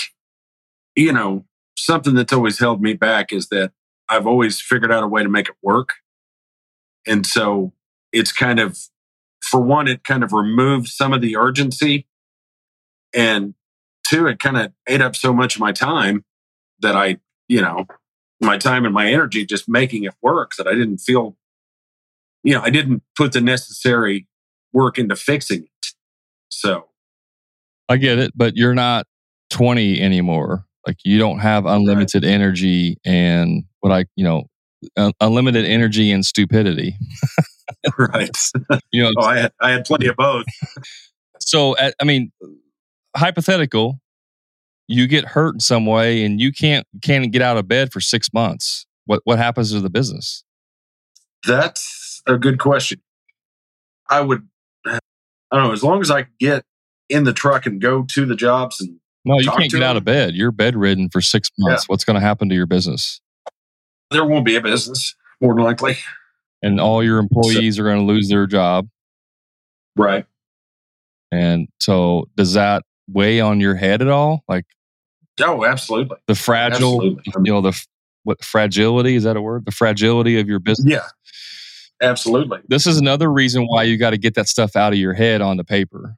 [0.94, 1.46] you know,
[1.78, 3.72] something that's always held me back is that
[4.08, 5.94] I've always figured out a way to make it work.
[7.06, 7.72] And so
[8.12, 8.78] it's kind of,
[9.40, 12.06] for one, it kind of removed some of the urgency.
[13.14, 13.54] And
[14.06, 16.24] two, it kind of ate up so much of my time
[16.80, 17.86] that I, you know,
[18.40, 21.36] my time and my energy just making it work that I didn't feel,
[22.42, 24.26] you know, I didn't put the necessary
[24.72, 25.86] work into fixing it.
[26.50, 26.88] So,
[27.88, 29.06] I get it, but you're not
[29.50, 30.66] 20 anymore.
[30.86, 34.44] Like you don't have unlimited energy and what I, you know,
[34.96, 36.96] un- unlimited energy and stupidity.
[37.98, 38.36] right.
[38.92, 40.46] You know, Oh, I had, I had plenty of both.
[41.40, 42.32] so at, I mean,
[43.16, 44.00] hypothetical,
[44.88, 48.00] you get hurt in some way and you can't can't get out of bed for
[48.00, 48.86] six months.
[49.04, 50.44] What what happens to the business?
[51.46, 53.00] That's a good question.
[54.08, 54.48] I would,
[54.86, 54.98] I
[55.52, 56.64] don't know, as long as I could get
[57.10, 60.04] in the truck and go to the jobs and No, you can't get out of
[60.04, 60.34] bed.
[60.34, 61.88] You're bedridden for six months.
[61.88, 63.20] What's going to happen to your business?
[64.10, 65.96] There won't be a business, more than likely.
[66.62, 68.88] And all your employees are going to lose their job.
[69.96, 70.26] Right.
[71.30, 74.42] And so, does that weigh on your head at all?
[74.48, 74.64] Like
[75.40, 76.16] Oh, absolutely.
[76.26, 77.22] the fragile, Absolutely.
[77.44, 77.86] You know, the
[78.24, 79.64] what fragility is that a word?
[79.64, 80.92] The fragility of your business.
[80.92, 81.06] Yeah.
[82.00, 82.60] Absolutely.
[82.68, 85.40] This is another reason why you got to get that stuff out of your head
[85.40, 86.16] on the paper.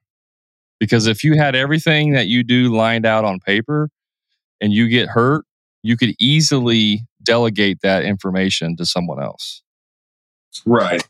[0.79, 3.91] Because if you had everything that you do lined out on paper
[4.61, 5.45] and you get hurt,
[5.83, 9.63] you could easily delegate that information to someone else.
[10.67, 11.07] Right.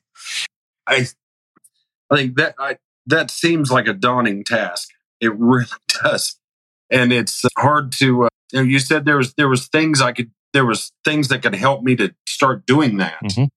[0.86, 1.06] I,
[2.10, 4.90] I think that I, that seems like a daunting task.
[5.20, 5.66] It really
[6.02, 6.36] does,
[6.90, 8.24] and it's hard to.
[8.24, 11.28] Uh, you, know, you said there was there was things I could there was things
[11.28, 13.20] that could help me to start doing that.
[13.22, 13.48] Mhm.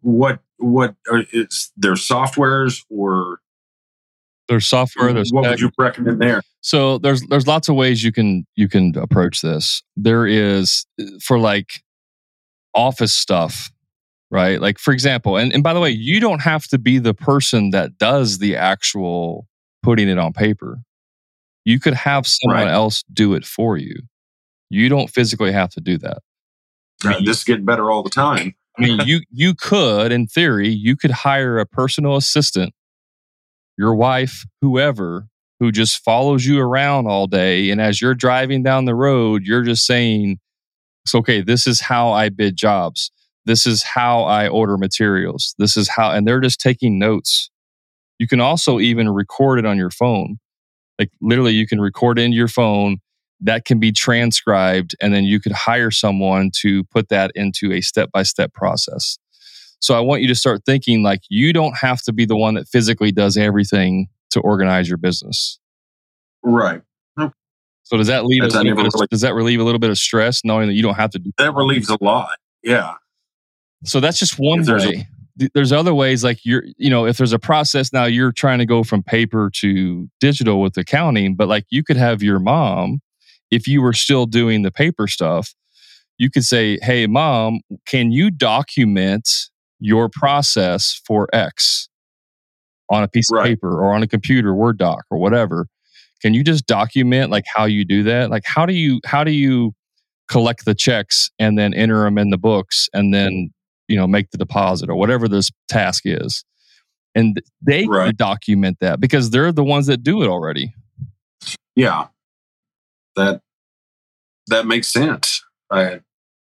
[0.00, 3.40] What what are, is there softwares or
[4.48, 6.42] There's software, there's what would you recommend there?
[6.60, 9.82] So there's there's lots of ways you can you can approach this.
[9.96, 11.82] There is uh, for like
[12.74, 13.70] office stuff,
[14.30, 14.60] right?
[14.60, 17.70] Like for example, and, and by the way, you don't have to be the person
[17.70, 19.46] that does the actual
[19.82, 20.80] putting it on paper.
[21.64, 22.72] You could have someone Right.
[22.72, 23.94] else do it for you.
[24.70, 26.18] You don't physically have to do that.
[27.04, 28.54] Uh, this is getting better all the time.
[28.78, 32.74] I mean, you you could, in theory, you could hire a personal assistant,
[33.76, 35.28] your wife, whoever,
[35.60, 39.64] who just follows you around all day, and as you're driving down the road, you're
[39.64, 40.38] just saying,
[41.04, 41.40] "It's okay.
[41.42, 43.10] This is how I bid jobs.
[43.46, 45.54] This is how I order materials.
[45.58, 47.50] This is how," and they're just taking notes.
[48.18, 50.38] You can also even record it on your phone.
[50.98, 52.98] Like literally, you can record into your phone.
[53.40, 57.80] That can be transcribed, and then you could hire someone to put that into a
[57.80, 59.18] step by step process.
[59.80, 62.54] So I want you to start thinking like you don't have to be the one
[62.54, 65.58] that physically does everything to organize your business.
[66.42, 66.82] Right.
[67.88, 69.96] So does that leave a little bit of, does that relieve a little bit of
[69.96, 72.36] stress knowing that you don't have to do That relieves a lot.
[72.62, 72.94] Yeah.
[73.84, 75.08] So that's just one there's way.
[75.38, 78.58] Th- There's other ways like you're, you know, if there's a process now you're trying
[78.58, 83.00] to go from paper to digital with accounting, but like you could have your mom,
[83.50, 85.54] if you were still doing the paper stuff,
[86.18, 89.26] you could say, Hey, mom, can you document
[89.80, 91.88] your process for X
[92.90, 95.66] on a piece of paper or on a computer, Word doc or whatever?
[96.20, 98.30] Can you just document like how you do that?
[98.30, 99.74] Like how do you how do you
[100.28, 103.50] collect the checks and then enter them in the books and then
[103.88, 106.44] you know make the deposit or whatever this task is
[107.14, 108.14] and they Right.
[108.14, 110.74] document that because they're the ones that do it already
[111.76, 112.08] Yeah.
[113.16, 113.40] That
[114.48, 115.42] that makes sense.
[115.70, 116.00] I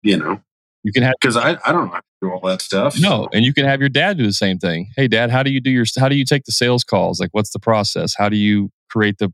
[0.03, 0.39] you know,
[0.83, 2.99] you can have because I, I don't know how to do all that stuff.
[2.99, 4.91] no and you can have your dad do the same thing.
[4.95, 7.19] Hey dad how do you do your how do you take the sales calls?
[7.19, 8.13] Like what's the process?
[8.17, 9.31] How do you create the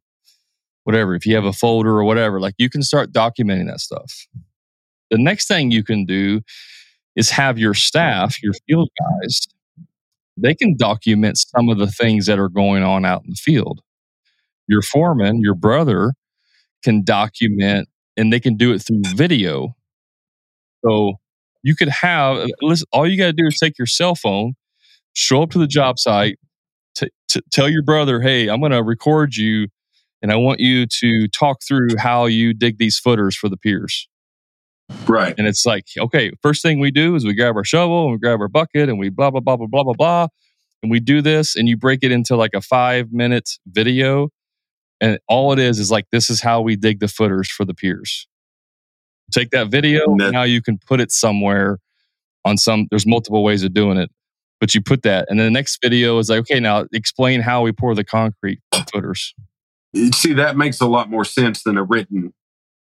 [0.84, 4.28] whatever if you have a folder or whatever like you can start documenting that stuff.
[5.12, 6.42] The next thing you can do
[7.16, 9.42] is have your staff your field guys
[10.38, 13.82] they can document some of the things that are going on out in the field.
[14.68, 16.14] Your foreman your brother
[16.84, 19.76] can document and they can do it through video.
[20.86, 21.14] So
[21.64, 24.54] you could have listen all you got to do is take your cell phone
[25.14, 26.38] show up to the job site
[26.96, 29.68] t- t- tell your brother hey i'm going to record you
[30.22, 34.08] and i want you to talk through how you dig these footers for the piers.
[35.08, 35.36] Right.
[35.38, 38.18] and it's like okay first thing we do is we grab our shovel and we
[38.18, 40.28] grab our bucket and we blah blah blah blah blah blah blah
[40.82, 44.30] and we do this and you break it into like a five minute video
[45.00, 47.74] and all it is is like this is how we dig the footers for the
[47.74, 48.28] piers
[49.32, 51.80] take that video And that- now you can put it somewhere
[52.46, 54.10] on some there's multiple ways of doing it
[54.60, 57.62] but you put that and then the next video is like okay now explain how
[57.62, 58.60] we pour the concrete
[58.92, 59.34] footers
[60.14, 62.32] See, that makes a lot more sense than a written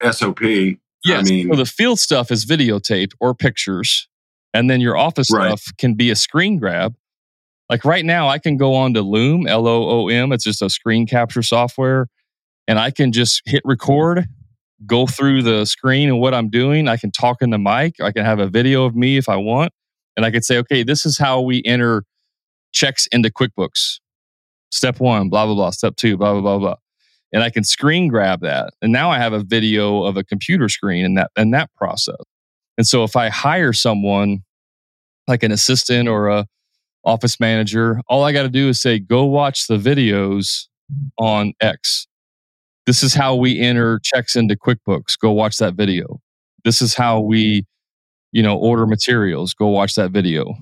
[0.03, 0.43] SOP.
[0.43, 0.77] Yes.
[1.07, 4.07] I mean, so the field stuff is videotaped or pictures,
[4.53, 5.49] and then your office Right.
[5.59, 6.95] stuff can be a screen grab.
[7.71, 10.33] Like right now, I can go on to Loom, L O O M.
[10.33, 12.09] It's just a screen capture software,
[12.67, 14.27] and I can just hit record,
[14.87, 16.89] go through the screen and what I'm doing.
[16.89, 18.01] I can talk in the mic.
[18.01, 19.73] I can have a video of me if I want,
[20.17, 22.05] and I could say, okay, this is how we enter
[22.73, 24.01] checks into QuickBooks.
[24.71, 25.71] Step one, blah blah blah.
[25.71, 26.77] Step two, blah blah blah blah
[27.33, 28.73] and I can screen grab that.
[28.81, 32.17] And now I have a video of a computer screen in that in that process.
[32.77, 34.45] And so if I hire someone
[35.27, 36.47] like an assistant or a
[37.05, 40.67] office manager, all I got to do is say go watch the videos
[41.19, 42.08] on X.
[42.89, 45.19] This is how we enter checks into QuickBooks.
[45.21, 46.23] Go watch that video.
[46.65, 47.67] This is how we,
[48.33, 49.53] you know, order materials.
[49.53, 50.55] Go watch that video.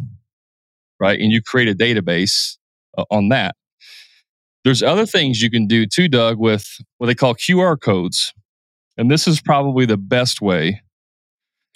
[0.98, 1.20] Right?
[1.20, 2.56] And you create a database
[2.98, 3.54] uh, on that.
[4.64, 6.66] There's other things you can do too, Doug, with
[6.98, 8.34] what they call QR codes.
[8.96, 10.82] And this is probably the best way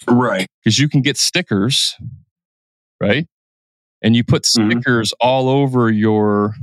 [0.05, 0.47] right.
[0.61, 1.95] because you can get stickers,
[2.99, 3.25] right?
[4.01, 4.69] And you put Mhm.
[4.73, 6.55] stickers all over your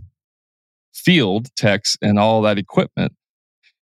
[0.93, 3.15] field text and all that equipment.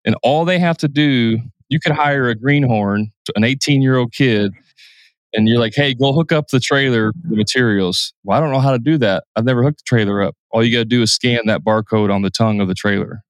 [0.07, 1.39] And all they have to do,
[1.69, 4.53] you could hire a greenhorn, an 18 year old kid,
[5.35, 8.15] and you're like, hey, go hook up the trailer, the materials.
[8.25, 9.25] Well, I don't know how to do that.
[9.35, 10.35] I've never hooked the trailer up.
[10.51, 13.23] All you got to do is scan that barcode on the tongue of the trailer.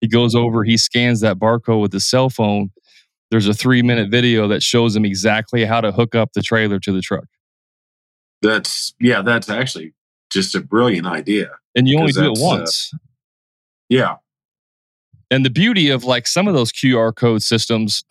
[0.00, 2.70] He goes over, he scans that barcode with his cell phone.
[3.30, 6.78] There's a three minute video that shows him exactly how to hook up the trailer
[6.80, 7.24] to the truck.
[8.40, 9.22] That's yeah.
[9.22, 9.94] That's actually
[10.30, 11.50] just a brilliant idea.
[11.74, 12.92] And you only do it uh, once.
[13.88, 14.16] Yeah.
[15.32, 18.04] And the beauty of like some of those QR code systems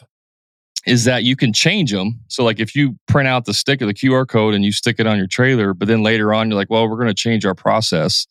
[0.88, 2.20] is that you can change them.
[2.30, 4.96] So like if you print out the stick of the QR code and you stick
[4.98, 7.46] it on your trailer, but then later on you're like, well, we're going to change
[7.46, 8.26] our process.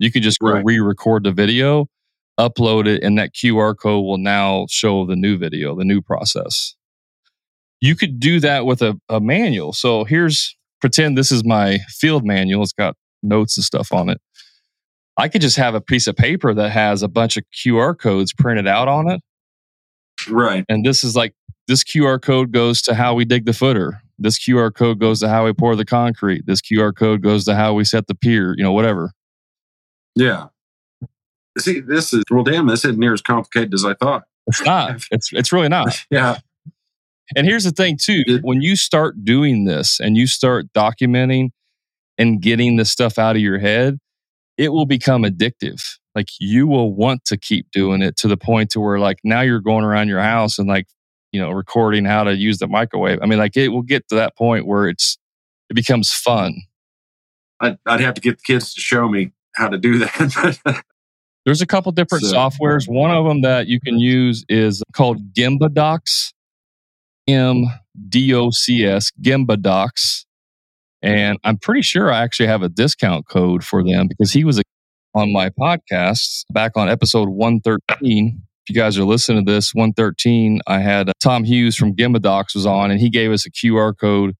[0.00, 0.64] You can just go Right.
[0.66, 1.86] re-record the video,
[2.36, 6.74] upload it, and that QR code will now show the new video, the new process.
[7.80, 9.72] You could do that with a, a manual.
[9.72, 12.64] So here's pretend this is my field manual.
[12.64, 14.20] It's got notes and stuff on it.
[15.18, 18.32] I could just have a piece of paper that has a bunch of QR codes
[18.32, 19.20] printed out on it.
[20.28, 20.64] Right.
[20.68, 21.34] And this is like
[21.68, 24.02] this QR code goes to how we dig the footer.
[24.18, 26.46] This QR code goes to how we pour the concrete.
[26.46, 29.12] This QR code goes to how we set the pier, you know, whatever.
[30.14, 30.46] Yeah.
[31.58, 32.66] See, this is well, damn.
[32.66, 34.24] This isn't near as complicated as I thought.
[34.46, 35.02] It's not.
[35.10, 36.04] It's it's really not.
[36.10, 36.38] Yeah.
[37.34, 41.50] And here's the thing too, when you start doing this and you start documenting
[42.18, 43.98] and getting this stuff out of your head,
[44.58, 45.80] it will become addictive.
[46.14, 49.42] Like you will want to keep doing it to the point to where like now
[49.42, 50.86] you're going around your house and like,
[51.32, 53.18] you know, recording how to use the microwave.
[53.22, 55.18] I mean, like it will get to that point where it's
[55.68, 56.54] it becomes fun.
[57.60, 60.82] I'd, I'd have to get the kids to show me how to do that.
[61.44, 62.88] There's a couple different So- softwares.
[62.88, 66.32] One of them that you can use is called GembaDocs,
[67.28, 67.64] M
[68.08, 70.25] D O C S, GembaDocs.
[71.02, 74.60] And I'm pretty sure I actually have a discount code for them because he was
[75.14, 78.42] on my podcast back on episode 113.
[78.66, 82.54] If you guys are listening to this, 113, I had uh, Tom Hughes from GembaDocs
[82.54, 84.34] was on and he gave us a QR code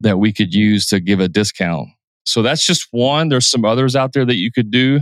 [0.00, 1.88] that we could use to give a discount.
[2.24, 3.28] So that's just one.
[3.28, 5.00] There's some others out there that you could do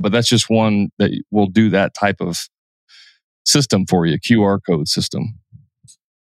[0.00, 2.48] but that's just one that will do that type of
[3.46, 5.34] system for you qr code system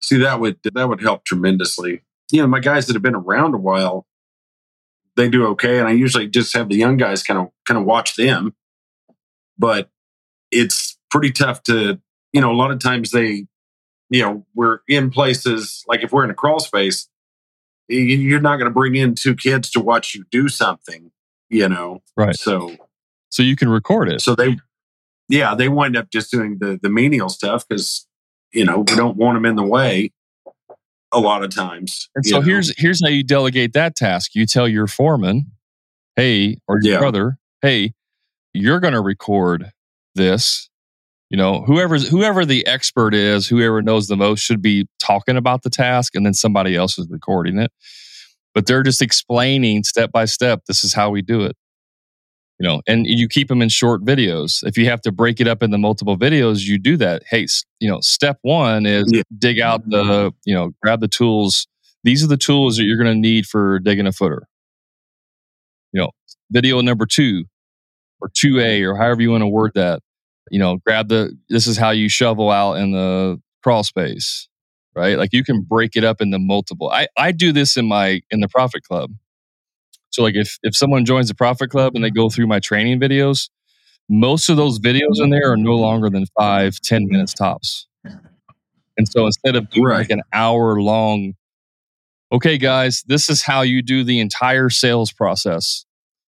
[0.07, 2.03] See, that would that would help tremendously.
[2.31, 4.07] You know, my guys that have been around a while,
[5.17, 7.85] they do okay, and I usually just have the young guys kind of kind of
[7.85, 8.55] watch them.
[9.59, 9.91] But
[10.51, 12.01] it's pretty tough to,
[12.33, 13.47] you know, a lot of times they,
[14.11, 17.09] you know, we're in places like if we're in a crawl space,
[17.89, 21.11] you're not going to bring in two kids to watch you do something,
[21.49, 22.03] you know.
[22.17, 22.37] Right.
[22.37, 22.77] So
[23.31, 24.57] so you can record it so they,
[25.29, 28.07] yeah, they wind up just doing the the menial stuff because
[28.53, 30.13] you know we don't want them in the way.
[31.17, 32.43] A lot of times, and so know.
[32.43, 35.47] here's here's how you delegate that task you tell your foreman
[36.15, 36.99] hey or your Yeah.
[36.99, 37.95] brother hey
[38.53, 39.73] you're going to record
[40.15, 40.69] this
[41.31, 45.63] you know whoever's whoever the expert is whoever knows the most should be talking about
[45.63, 47.73] the task and then somebody else is recording it
[48.55, 51.57] but they're just explaining step by step this is how we do it
[52.59, 54.67] you know and you keep them in short videos.
[54.67, 57.23] If you have to break it up into multiple videos you do that.
[57.31, 57.47] Hey
[57.81, 59.23] you know step one is Yeah.
[59.39, 61.67] dig out the you know grab the tools.
[62.05, 64.47] These are the tools that you're going to need for digging a footer.
[65.93, 66.11] You know
[66.51, 67.45] video number two
[68.21, 70.01] or 2a or however you want to word that.
[70.51, 74.49] You know grab the this is how you shovel out in the crawl space
[74.97, 75.19] right?
[75.19, 76.91] Like you can break it up into multiple.
[76.91, 79.13] I i do this in my in the profit club
[80.17, 82.99] so like if if someone joins the profit club and they go through my training
[82.99, 83.51] videos
[84.09, 87.87] most of those videos in there are no longer than five ten minutes tops.
[88.99, 91.35] And so instead of doing like an hour long
[92.33, 95.85] okay guys this is how you do the entire sales process.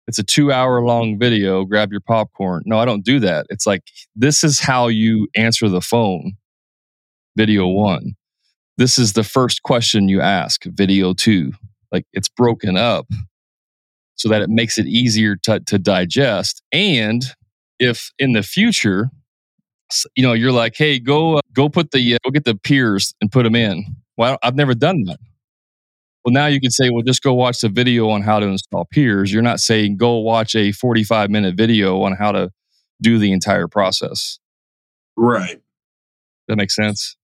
[0.06, 1.64] It's a two hour long video.
[1.64, 2.62] Grab your popcorn.
[2.64, 3.46] No i don't do that.
[3.50, 3.82] It's like
[4.16, 6.32] this is how you answer the phone.
[7.36, 8.14] Video one.
[8.78, 10.64] This is the first question you ask.
[10.64, 11.52] Video two.
[11.92, 13.06] Like it's broken up
[14.16, 16.62] so that it makes it easier to, to digest.
[16.72, 17.22] And
[17.78, 19.10] if in the future
[20.16, 23.14] you know you're like hey go uh, go put the uh, go get the piers
[23.20, 23.84] and put them in.
[24.16, 25.18] Well i've never done that.
[26.24, 28.86] Well now you can say well just go watch the video on how to install
[28.86, 32.50] piers you're not saying go watch a 45 minute video on how to
[33.00, 34.38] do the entire process.
[35.16, 35.60] Right.
[36.48, 37.16] that makes sense?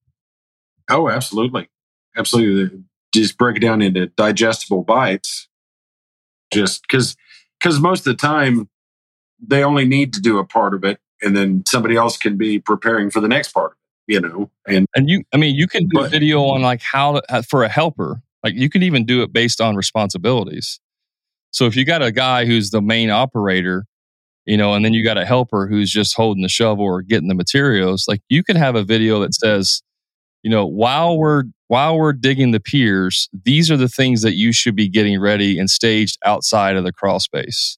[0.88, 1.68] Oh, absolutely,
[2.16, 2.82] absolutely.
[3.12, 5.48] Just break it down into digestible bites.
[6.52, 7.16] Just because,
[7.60, 8.68] because most of the time
[9.40, 12.58] they only need to do a part of it, and then somebody else can be
[12.58, 13.76] preparing for the next part of it.
[14.12, 17.12] You know, and and you i mean you can do a video on like how
[17.12, 20.80] to, uh, for a helper like you can even do it based on responsibilities
[21.52, 23.86] so if you got a guy who's the main operator
[24.46, 27.28] you know and then you got a helper who's just holding the shovel or getting
[27.28, 29.80] the materials like you could have a video that says
[30.42, 34.52] you know while we're while we're digging the piers these are the things that you
[34.52, 37.76] should be getting ready and staged outside of the crawl space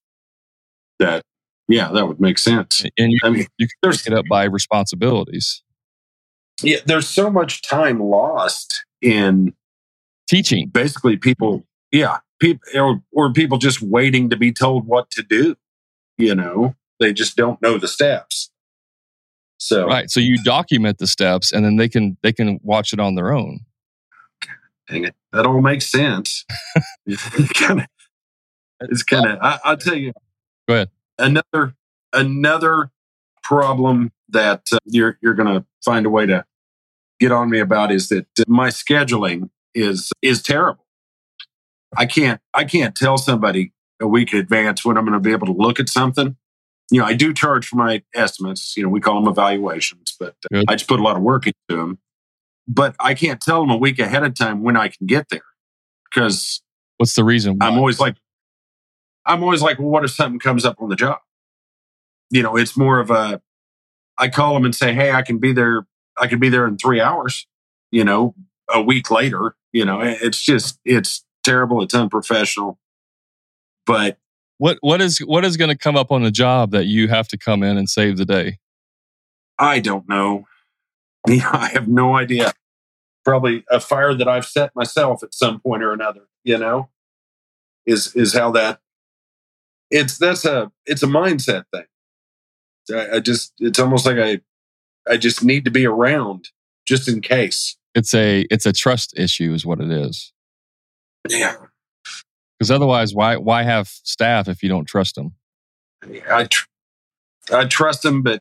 [0.99, 1.23] that,
[1.67, 2.85] yeah, that would make sense.
[2.97, 5.63] and you, I mean, you can there's- it up by responsibilities
[6.63, 9.53] yeah, there's so much time lost in
[10.29, 15.23] teaching basically people, yeah, people or, or people just waiting to be told what to
[15.23, 15.57] do.
[16.19, 18.51] You know, they just don't know the steps.
[19.65, 22.99] So, right so you document the steps and then they can they can watch it
[22.99, 23.61] on their own
[24.89, 25.15] Dang it.
[25.33, 26.45] That all makes sense.
[27.07, 30.13] it's kind of, I, I'll tell you.
[30.69, 30.91] Go ahead.
[31.19, 31.75] Another,
[32.13, 32.91] another
[33.43, 36.45] problem that uh, you're, you're going to find a way to
[37.21, 40.87] get on me about is that uh, my scheduling is, is terrible.
[41.97, 45.33] I can't, I can't tell somebody a week in advance when I'm going to be
[45.33, 46.37] able to look at something.
[46.93, 48.77] You know, I do charge for my estimates.
[48.77, 50.63] You know, we call them evaluations, but uh.
[50.69, 51.99] I just put a lot of work into them.
[52.69, 55.43] But I can't tell them a week ahead of time when I can get there
[56.05, 56.63] because
[56.99, 57.67] what's the reason why?
[57.67, 58.17] I'm always like,
[59.25, 61.19] I'm always like, well, what if something comes up on the job?
[62.31, 63.41] You know, it's more of a,
[64.19, 65.87] I call them and say, hey, I can be there.
[66.19, 67.47] I can be there in three hours.
[67.91, 68.35] You know,
[68.69, 69.57] a week later.
[69.73, 71.83] You know, it's just it's terrible.
[71.83, 72.79] It's unprofessional.
[73.87, 74.19] But
[74.63, 77.27] what what is what is going to come up on the job that you have
[77.27, 78.59] to come in and save the day?
[79.59, 80.47] I don't know.
[81.27, 82.53] I have no idea.
[83.25, 86.29] Probably a fire that I've set myself at some point or another.
[86.45, 86.91] You know,
[87.87, 88.79] is is how that.
[89.91, 91.87] It's that's a it's a mindset thing.
[92.97, 94.43] I, I just it's almost like I
[95.11, 96.51] I just need to be around
[96.87, 97.77] just in case.
[97.97, 100.33] It's a it's a trust issue, is what it is.
[101.29, 101.57] Yeah,
[102.63, 105.35] Because otherwise, why why have staff if you don't trust them?
[106.31, 106.69] I tr-
[107.53, 108.41] I trust them, but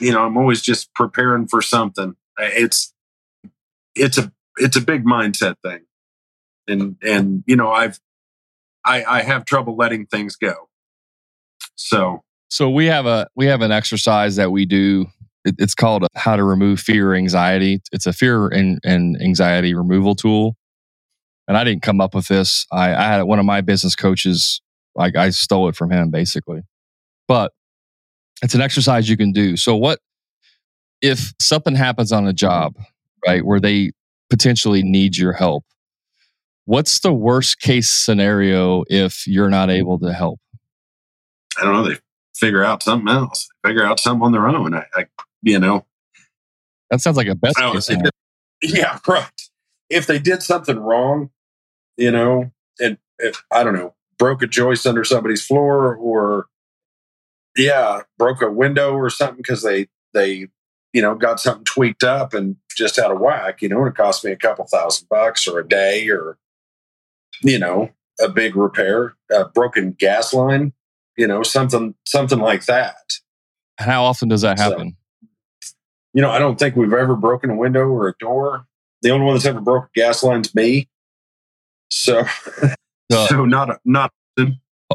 [0.00, 2.14] you know I'm always just preparing for something.
[2.38, 2.94] It's
[3.96, 5.80] it's a it's a big mindset thing,
[6.68, 7.98] and and you know I've
[8.84, 10.68] I I have trouble letting things go.
[11.74, 15.06] So So we have a we have an exercise that we do.
[15.44, 17.82] It, it's called how to remove fear anxiety.
[17.90, 20.56] It's a fear and, and anxiety removal tool.
[21.48, 22.66] And I didn't come up with this.
[22.72, 24.60] I, I had one of my business coaches.
[24.94, 26.62] Like I stole it from him, basically.
[27.28, 27.52] But
[28.42, 29.56] it's an exercise you can do.
[29.56, 30.00] So what
[31.02, 32.76] if something happens on a job,
[33.26, 33.92] right, where they
[34.30, 35.64] potentially need your help?
[36.64, 40.40] What's the worst case scenario if you're not able to help?
[41.58, 41.88] I don't know.
[41.88, 41.98] They
[42.34, 43.48] figure out something else.
[43.64, 44.74] Figure out something on their own.
[44.74, 45.06] I, I
[45.42, 45.86] you know.
[46.90, 47.74] That sounds like a best know,
[48.62, 49.30] yeah, right.
[49.88, 51.30] If they did something wrong,
[51.96, 56.46] you know, and if I don't know, broke a joist under somebody's floor, or
[57.56, 60.48] yeah, broke a window or something because they they
[60.92, 63.94] you know got something tweaked up and just out of whack, you know, and it
[63.96, 66.36] cost me a couple thousand bucks or a day or
[67.42, 67.90] you know
[68.20, 70.72] a big repair, a broken gas line,
[71.16, 72.96] you know, something something like that.
[73.78, 74.96] How often does that So- happen?
[76.14, 78.64] You know, I don't think we've ever broken a window or a door.
[79.02, 80.88] The only one that's ever broke a gas line's me.
[81.90, 82.24] So,
[83.12, 84.10] Uh, so not not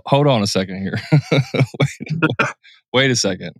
[0.05, 0.99] Hold on a second here.
[1.79, 2.49] wait,
[2.93, 3.53] wait a second.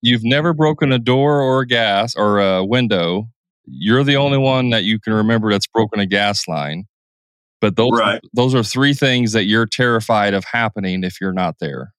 [0.00, 3.28] You've never broken a door or a gas or a window.
[3.66, 6.86] You're the only one that you can remember that's broken a gas line.
[7.60, 8.20] But those Right.
[8.32, 11.92] those are three things that you're terrified of happening if you're not there.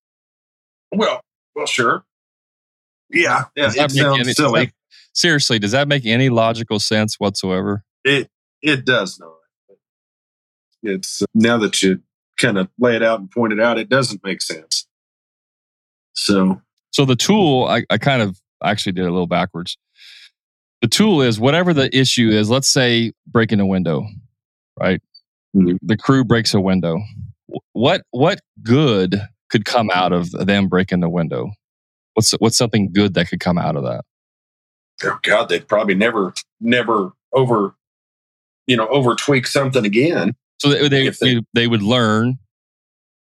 [0.91, 1.21] well,
[1.55, 2.03] well, sure.
[3.11, 3.67] Yeah, yeah.
[3.67, 4.65] It sounds any- does silly.
[4.65, 4.73] that-
[5.13, 7.83] seriously, does that make any logical sense whatsoever?
[8.03, 8.29] It
[8.63, 9.29] it does not.
[10.83, 12.01] It's now that you
[12.37, 14.87] kind of lay it out and point it out, it doesn't make sense.
[16.13, 16.61] So
[16.91, 19.77] So the tool, I, I kind of actually did a little backwards.
[20.81, 22.49] The tool is whatever the issue is.
[22.49, 24.05] Let's say breaking a window,
[24.79, 25.01] right?
[25.55, 25.77] Mhm.
[25.81, 26.99] The crew breaks a window.
[27.73, 31.51] What what good could come out of them breaking the window?
[32.15, 34.03] What's what's something good that could come out of that?
[35.05, 37.75] oh God, they'd probably never never over
[38.67, 40.35] you know over tweak something again.
[40.63, 42.39] So they they, they- they, would learn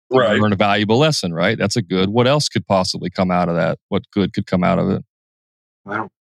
[0.09, 0.39] Right.
[0.39, 1.57] learn a valuable lesson, right?
[1.57, 2.09] That's a good.
[2.09, 3.79] What else could possibly come out of that?
[3.89, 5.03] What good could come out of it?
[5.85, 6.11] I don't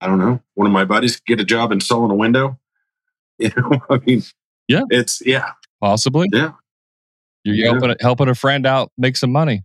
[0.00, 0.40] I don't know.
[0.54, 2.58] One of my buddies could get a job installing a window.
[3.40, 4.24] You know, I mean,
[4.66, 4.82] Yeah.
[4.90, 6.52] it's yeah, Possibly, yeah,
[7.44, 7.70] you're Yeah.
[7.70, 9.62] helping helping a friend out make some money.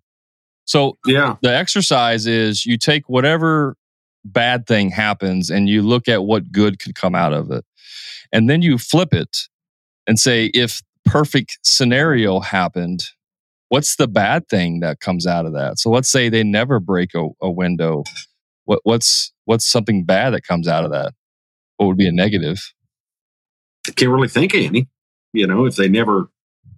[0.65, 3.75] So yeah, the exercise is you take whatever
[4.23, 7.65] bad thing happens and you look at what good could come out of it.
[8.31, 9.47] And then you flip it
[10.07, 13.03] and say, if perfect scenario happened,
[13.69, 15.79] what's the bad thing that comes out of that?
[15.79, 18.03] So let's say they never break a, a window.
[18.65, 21.13] What, what's what's something bad that comes out of that?
[21.77, 22.59] What would be a negative?
[23.87, 24.87] I can't really think of any.
[25.33, 26.29] You know, if they never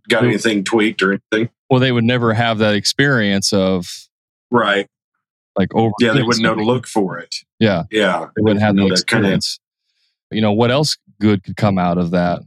[0.09, 1.49] got Well- anything tweaked or anything.
[1.69, 3.88] Well, they would never have that experience of
[4.51, 4.88] Right.
[5.57, 5.91] like over.
[5.99, 7.36] Yeah, they wouldn't know to look for it.
[7.59, 7.84] Yeah.
[7.91, 8.28] Yeah.
[8.36, 9.59] they wouldn't have that know, that kinda- experience.
[10.32, 12.41] You know, what else good could come out of that?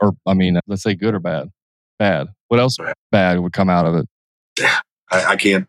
[0.00, 1.50] Or, I mean, let's say good or bad.
[1.98, 2.28] Bad.
[2.48, 2.76] What else
[3.12, 3.40] Bad.
[3.40, 4.08] would come out of it?
[5.10, 5.68] I, I can't.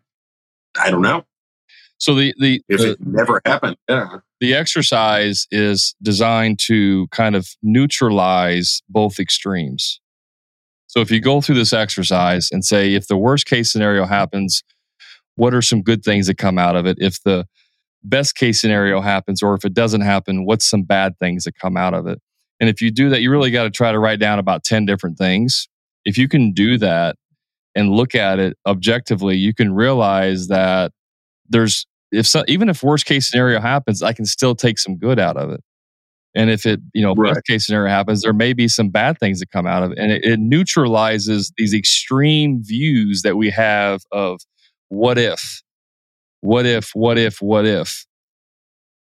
[0.78, 1.24] I don't know
[1.98, 3.76] So the the if the, it never happened.
[3.88, 4.18] Yeah.
[4.40, 10.00] the exercise is designed to kind of neutralize both extremes.
[10.88, 14.62] So if you go through this exercise and say, if the worst case scenario happens,
[15.36, 16.98] what are some good things that come out of it?
[17.00, 17.46] If the
[18.04, 21.76] best case scenario happens, or if it doesn't happen, what's some bad things that come
[21.76, 22.20] out of it?
[22.60, 24.86] And if you do that, you really got to try to write down about 10
[24.86, 25.68] different things.
[26.04, 27.16] If you can do that
[27.74, 30.92] and look at it objectively, you can realize that
[31.48, 35.18] there's if so, even if worst case scenario happens, I can still take some good
[35.18, 35.60] out of it.
[36.36, 37.34] And if it, you know, Right.
[37.34, 39.98] best case scenario happens, there may be some bad things that come out of it.
[39.98, 44.40] And it, it neutralizes these extreme views that we have of
[44.88, 45.62] what if,
[46.40, 48.04] what if, what if, what if.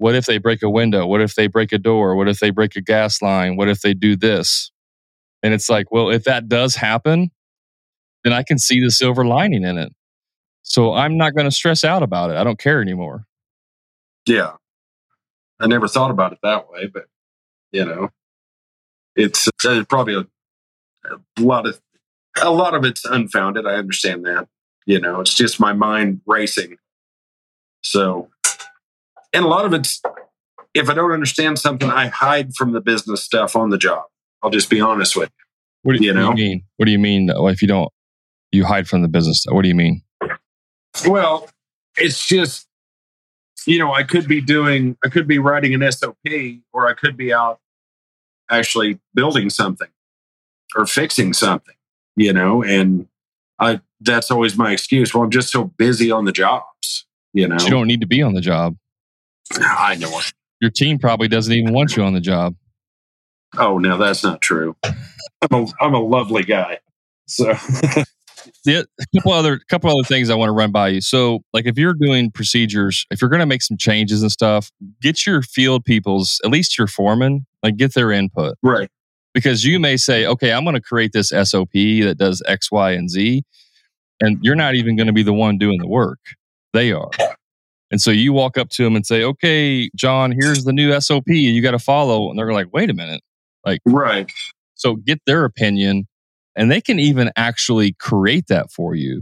[0.04, 1.08] What if they break a window?
[1.08, 2.18] What if they break a door?
[2.18, 3.56] What if they break a gas line?
[3.56, 4.70] What if they do this?
[5.41, 7.32] And it's like, well, if that does happen,
[8.26, 9.93] then I can see the silver lining in it.
[10.62, 12.36] So I'm not going to stress out about it.
[12.36, 13.28] I don't care anymore.
[14.26, 14.56] Yeah.
[15.62, 17.06] I never thought about it that way, but
[17.72, 18.10] you know,
[19.16, 20.26] it's uh, probably a,
[21.10, 21.80] a lot of
[22.41, 23.66] a lot of it's unfounded.
[23.66, 24.49] I understand that.
[24.86, 26.76] You know, it's just my mind racing.
[27.84, 28.32] So,
[29.34, 30.01] and a lot of it's
[30.73, 34.03] if I don't understand something, I hide from the business stuff on the job.
[34.41, 35.45] I'll just be honest with you.
[35.84, 36.29] What do you, You know?
[36.29, 36.63] what do you mean?
[36.77, 37.91] What do you mean if you don't
[38.51, 39.45] you hide from the business?
[39.49, 40.01] What do you mean?
[41.05, 41.49] Well,
[41.97, 42.67] it's just,
[43.65, 46.17] you know, I could be doing, I could be writing an SOP
[46.71, 47.59] or I could be out
[48.49, 49.88] actually building something
[50.75, 51.75] or fixing something,
[52.15, 53.07] you know, and
[53.59, 55.13] I, that's always my excuse.
[55.13, 57.57] Well, I'm just so busy on the jobs, you know.
[57.59, 58.75] You don't need to be on the job.
[59.62, 60.34] I know it.
[60.62, 62.56] Your team probably doesn't even want you on the job.
[63.58, 64.76] Oh, no, that's not true.
[64.84, 66.80] I'm a, I'm a lovely guy.
[67.28, 67.45] So,
[68.66, 71.01] the a couple other couple other things I want to run by you.
[71.01, 74.72] So, like if you're doing procedures, if you're going to make some changes and stuff,
[75.01, 78.89] get your field people's, at least your foreman, like get their input right.
[79.34, 82.91] because you may say, okay, I'm going to create this SOP that does X, Y,
[82.91, 83.43] and Z,
[84.22, 86.20] and you're not even going to be the one doing the work.
[86.74, 87.12] They are.
[87.93, 91.27] And so you walk up to them and say, okay, John, here's the new SOP
[91.27, 92.27] you got to follow.
[92.27, 93.21] And they're like, wait a minute.
[93.63, 94.31] Like, right.
[94.73, 96.07] So get their opinion,
[96.55, 99.21] and they can even actually create that for you.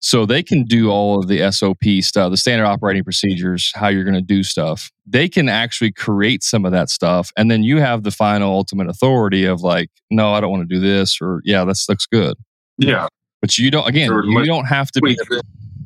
[0.00, 4.02] So they can do all of the SOP stuff, the standard operating procedures, how you're
[4.04, 4.90] going to do stuff.
[5.06, 7.32] They can actually create some of that stuff.
[7.36, 10.74] And then you have the final ultimate authority of like, no, I don't want to
[10.74, 12.38] do this, or yeah, this looks good.
[12.78, 13.08] Yeah.
[13.42, 15.18] But you don't, again, you don't have to be.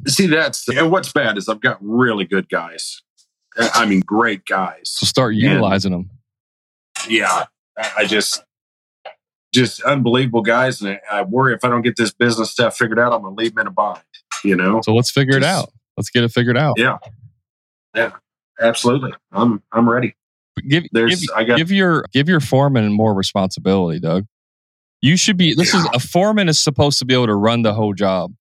[0.07, 3.03] See, that's, and what's bad is I've got really good guys.
[3.59, 4.90] Uh, I mean, great guys.
[4.94, 6.11] So start And- utilizing them.
[7.09, 7.44] yeah,
[7.96, 8.42] I just,
[9.55, 10.80] just unbelievable guys.
[10.80, 13.42] And I, worry if I don't get this business stuff figured out, I'm going to
[13.42, 14.00] leave them in a bind,
[14.44, 14.80] you know?
[14.82, 15.70] So let's figure it out.
[15.96, 16.78] Let's get it figured out.
[16.78, 16.98] Yeah.
[17.94, 18.12] Yeah,
[18.61, 19.12] absolutely.
[19.32, 20.16] I'm, I'm ready.
[20.66, 24.26] Give, There's, give, I got, give your give your foreman more responsibility, Doug.
[25.00, 27.72] You should be this is a foreman is supposed to be able to run the
[27.74, 28.32] whole job.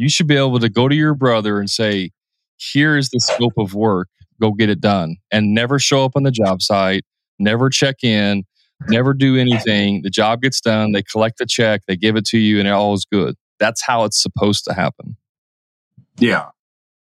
[0.00, 2.10] You should be able to go to your brother and say,
[2.58, 4.08] "Here's the scope of work.
[4.40, 7.04] Go get it done." And never show up on the job site,
[7.38, 8.44] never check in,
[8.88, 10.00] never do anything.
[10.02, 12.70] The job gets done, they collect the check, they give it to you and it
[12.70, 13.34] all is good.
[13.58, 15.16] That's how it's supposed to happen.
[16.18, 16.46] yeah,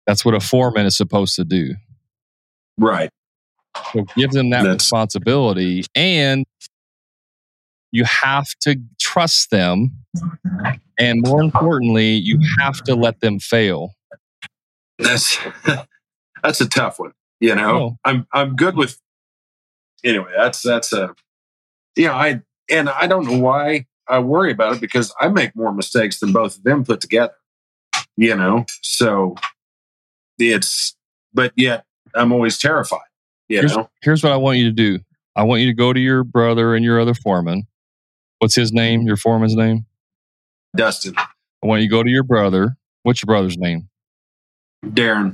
[0.07, 1.75] That's what a foreman is supposed to do.
[2.77, 3.09] right.
[3.91, 6.45] So give them that That's- responsibility and
[7.91, 9.91] you have to trust them.
[10.17, 10.71] Mm-hmm.
[10.97, 13.93] And more importantly, you have to let them fail.
[14.99, 15.37] That's,
[16.43, 17.77] that's a tough one, you know?
[17.77, 17.97] Oh.
[18.05, 18.99] I'm, I'm good with,
[20.03, 21.13] anyway, that's, that's a,
[21.95, 25.55] you know, I, and I don't know why I worry about it because I make
[25.55, 27.35] more mistakes than both of them put together,
[28.15, 28.65] you know?
[28.81, 29.35] So
[30.39, 30.95] it's,
[31.33, 32.99] but yet I'm always terrified,
[33.49, 33.89] you Here's, know?
[34.01, 34.99] here's what I want you to do
[35.35, 37.67] I want you to go to your brother and your other foreman.
[38.39, 39.01] What's his name?
[39.03, 39.85] Your foreman's name?
[40.75, 41.27] Dustin, I
[41.63, 42.75] want you to go to your brother.
[43.03, 43.89] What's your brother's name?
[44.85, 45.33] Darren,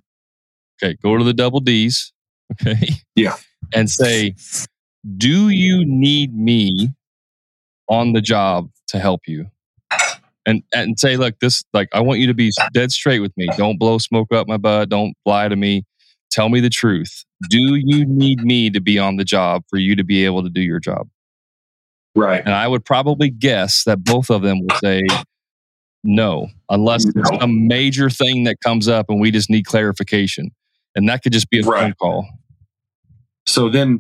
[0.81, 2.13] Okay, go to the double D's.
[2.61, 2.89] Okay.
[3.15, 3.37] Yeah.
[3.73, 4.35] And say,
[5.17, 6.89] do you need me
[7.87, 9.45] on the job to help you?
[10.45, 13.47] And and say, look, this like I want you to be dead straight with me.
[13.55, 14.89] Don't blow smoke up my butt.
[14.89, 15.85] Don't lie to me.
[16.29, 17.23] Tell me the truth.
[17.49, 20.49] Do you need me to be on the job for you to be able to
[20.49, 21.07] do your job?
[22.15, 22.43] Right.
[22.43, 25.03] And I would probably guess that both of them will say
[26.03, 30.51] no, unless there's a major thing that comes up and we just need clarification.
[30.95, 32.27] And that could just be a phone call.
[33.45, 33.99] So then,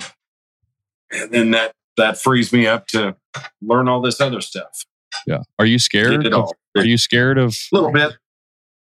[1.11, 3.15] and then that, that frees me up to
[3.61, 4.85] learn all this other stuff.
[5.27, 5.43] Yeah.
[5.59, 6.25] Are you scared?
[6.25, 6.55] Of, all.
[6.75, 8.17] are you scared of A little bit.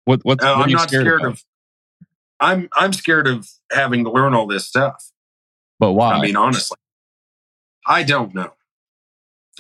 [0.05, 0.25] what?
[0.25, 0.43] What?
[0.43, 1.33] Uh, what I'm you not scared, about?
[1.33, 1.45] of.
[2.41, 5.11] I'm I'm scared of having to learn all this stuff.
[5.79, 6.13] But why?
[6.13, 6.77] I mean, honestly,
[7.87, 8.53] I don't know.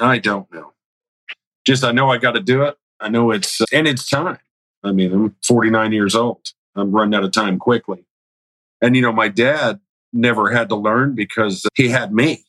[0.01, 0.73] I don't know.
[1.67, 2.77] Just I know I got to do it.
[3.01, 4.39] I know it's uh, and it's time.
[4.83, 6.41] I mean, I'm 49 years old.
[6.75, 8.07] I'm running out of time quickly.
[8.81, 9.81] And you know, my dad
[10.13, 12.45] never had to learn because he had me.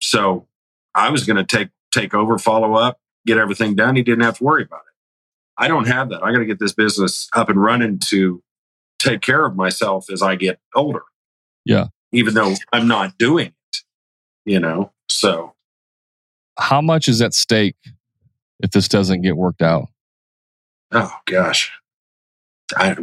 [0.00, 0.46] So
[0.94, 3.96] I was going to take take over, follow up, get everything done.
[3.96, 4.92] He didn't have to worry about it.
[5.58, 6.22] I don't have that.
[6.22, 8.42] I got to get this business up and running to
[8.98, 11.02] take care of myself as I get older.
[11.64, 11.88] Yeah.
[12.12, 13.76] Even though I'm not doing it,
[14.44, 14.92] you know.
[15.08, 15.54] So
[16.62, 17.76] How much is at stake
[18.60, 19.88] if this doesn't get worked out?
[20.92, 21.72] Oh gosh,
[22.76, 22.96] I,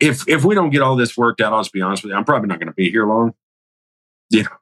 [0.00, 2.16] if if we don't get all this worked out, I'll just be honest with you.
[2.16, 3.34] I'm probably not going to be here long.
[4.30, 4.56] You know,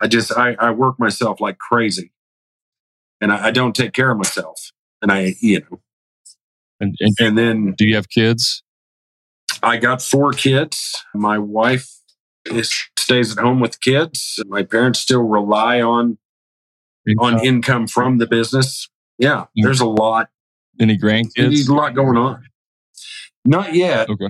[0.00, 2.12] I just I, I work myself like crazy,
[3.20, 4.70] and I, I don't take care of myself.
[5.02, 5.80] And I, you know,
[6.80, 8.62] And, and And then do you have kids?
[9.62, 11.04] I got four kids.
[11.14, 11.90] My wife
[12.44, 14.42] is, stays at home with kids.
[14.46, 16.18] My parents still rely on
[17.18, 18.88] on income from the business.
[19.18, 19.64] Yeah, Yeah.
[19.66, 20.30] there's a lot.
[20.80, 21.34] Any grants?
[21.36, 22.42] There's a lot going on.
[23.44, 24.08] Not yet.
[24.08, 24.28] Okay.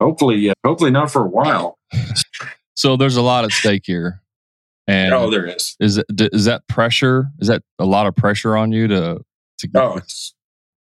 [0.00, 0.52] Hopefully, yeah.
[0.64, 1.78] Hopefully not for a while.
[2.74, 4.22] So there's a lot at stake here.
[4.86, 5.74] And Oh, there is.
[5.80, 7.26] is it is that pressure?
[7.40, 9.18] Is that a lot of pressure on you to
[9.58, 10.32] to get Oh, it's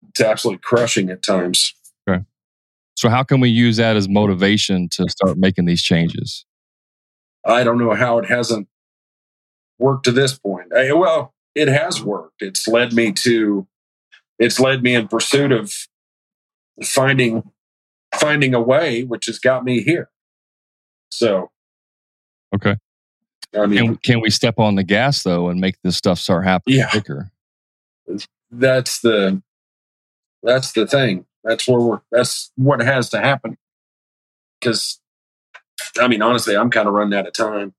[0.09, 1.73] it's absolutely crushing at times.
[2.11, 2.25] Okay.
[2.97, 6.45] So how can we use that as motivation to start making these changes?
[7.47, 8.67] I don't know how it hasn't
[9.79, 10.73] worked to this point.
[10.75, 12.43] I, well, it has worked.
[12.43, 13.67] It's led me to,
[14.39, 15.73] it's led me in pursuit of
[16.85, 17.51] finding,
[18.15, 20.11] finding a way, which has got me here.
[21.11, 21.51] So,
[22.55, 22.77] Okay.
[23.55, 26.45] I mean, Can, can we step on the gas though and make this stuff start
[26.45, 27.31] happening yeah, quicker?
[28.51, 29.43] that's the,
[30.43, 31.27] that's the thing.
[31.43, 33.57] That's where we're, that's what has to happen.
[34.61, 35.01] Cause
[36.01, 37.75] I mean, honestly, I'm kind of running out of time.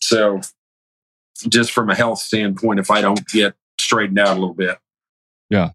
[0.00, 0.40] So
[1.48, 4.78] just from a health standpoint, if I don't get straightened out a little bit,
[5.50, 5.70] Yeah.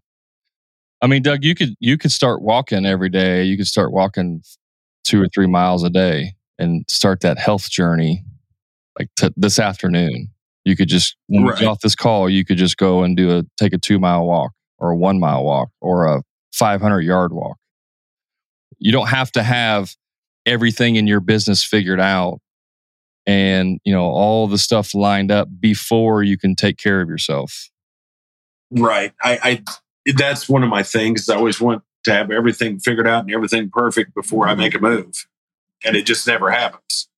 [1.02, 3.44] I mean, Doug, you could you could start walking every day.
[3.44, 4.42] You could start walking
[5.04, 8.24] two or three miles a day and start that health journey
[8.98, 10.28] like t- this afternoon.
[10.64, 13.36] You could just when we get off this call, you could just go and do
[13.38, 16.22] a take a two mile walk or a one mile walk or a
[16.54, 17.58] five hundred yard walk.
[18.78, 19.94] You don't have to have
[20.46, 22.40] everything in your business figured out
[23.26, 27.70] and you know all the stuff lined up before you can take care of yourself.
[28.70, 29.12] Right.
[29.22, 29.62] I,
[30.06, 31.28] I that's one of my things.
[31.28, 34.60] I always want to have everything figured out and everything perfect before I mm-hmm.
[34.60, 35.26] make a move.
[35.84, 37.08] And it just never happens.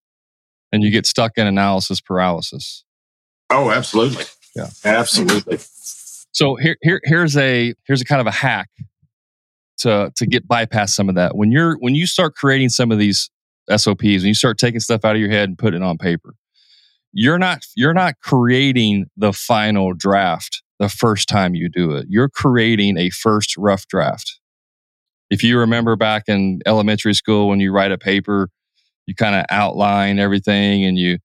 [0.72, 2.84] And you get stuck in analysis paralysis.
[3.50, 4.24] Oh, absolutely.
[4.54, 4.68] Yeah.
[4.84, 5.59] Absolutely.
[6.32, 8.68] So here, here, here's a here's a kind of a hack
[9.78, 11.36] to to get bypass some of that.
[11.36, 13.30] When you're when you start creating some of these
[13.74, 16.34] SOPs, when you start taking stuff out of your head and putting it on paper,
[17.12, 22.06] you're not you're not creating the final draft the first time you do it.
[22.08, 24.38] You're creating a first rough draft.
[25.30, 28.48] If you remember back in elementary school when you write a paper,
[29.06, 31.18] you kind of outline everything and you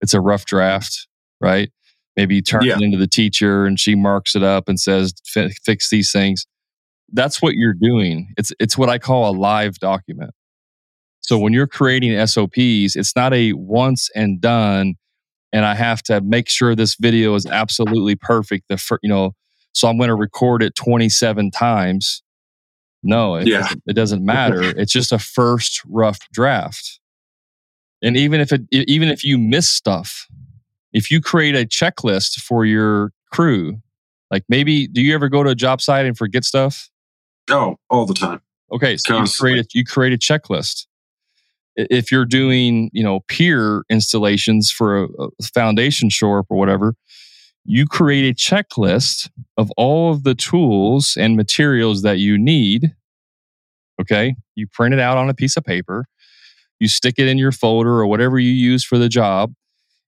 [0.00, 1.06] it's a rough draft,
[1.40, 1.70] right?
[2.16, 2.76] Maybe you turn Yeah.
[2.76, 6.46] it into the teacher and she marks it up and says fix these things.
[7.12, 8.32] That's what you're doing.
[8.38, 10.32] It's it's what I call a live document.
[11.26, 14.94] So when you're creating SOPs, it's not a once and done
[15.52, 19.32] and I have to make sure this video is absolutely perfect the fir- you know
[19.72, 22.22] so I'm going to record it 27 times.
[23.02, 23.58] No, it, Yeah.
[23.60, 24.62] doesn't, it doesn't matter.
[24.78, 26.98] it's just a first rough draft.
[28.00, 30.26] And even if it even if you miss stuff,
[30.92, 33.80] if you create a checklist for your crew,
[34.30, 36.88] like maybe do you ever go to a job site and forget stuff?
[37.50, 38.40] Oh, all the time.
[38.72, 40.86] Okay, so you create a, you create a checklist.
[41.76, 45.08] If you're doing you know pier installations for a,
[45.40, 46.94] a foundation shore or whatever,
[47.64, 52.94] you create a checklist of all of the tools and materials that you need.
[54.00, 56.06] Okay, you print it out on a piece of paper,
[56.80, 59.54] you stick it in your folder or whatever you use for the job,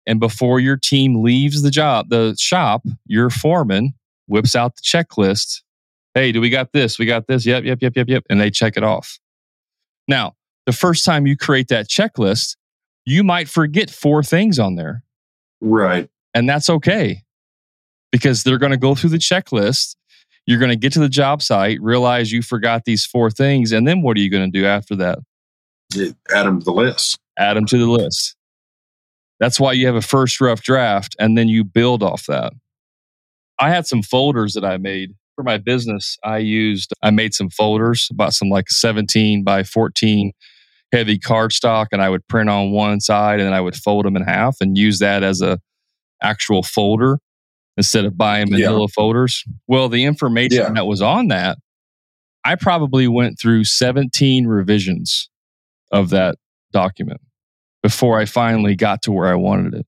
[0.07, 3.95] and before your team leaves the job, the shop, your foreman
[4.27, 5.63] whips out the checklist
[6.19, 6.99] Hey, do we got this?
[6.99, 7.47] We got this.
[7.47, 8.25] Yep, yep, yep, yep, yep.
[8.29, 9.21] And they check it off.
[10.09, 10.35] Now,
[10.69, 12.55] the first time you create that checklist,
[13.07, 15.03] you might forget four things on there.
[15.63, 16.11] Right.
[16.35, 17.23] And that's okay
[18.13, 19.97] because they're going to go through the checklist.
[20.45, 23.73] You're going to get to the job site, realize you forgot these four things.
[23.73, 25.21] And then what are you going to do after that?
[25.95, 27.19] It- Add them to the list.
[27.39, 28.37] Add them to the list.
[29.41, 32.53] That's why you have a first rough draft and then you build off that.
[33.59, 36.19] I had some folders that I made for my business.
[36.23, 40.33] I used, I made some folders about some like 17 by 14
[40.93, 44.17] heavy cardstock and I would print on one side and then I would fold them
[44.17, 45.59] in half and use that as a
[46.23, 47.19] actual folder
[47.77, 48.69] instead of buying Yeah.
[48.69, 49.45] manila folders.
[49.67, 50.73] Well, the information Yeah.
[50.73, 51.59] that was on that,
[52.45, 55.29] I probably went through 17 revisions
[55.93, 56.37] of that
[56.73, 57.21] document
[57.83, 59.87] before I finally got to where I wanted it.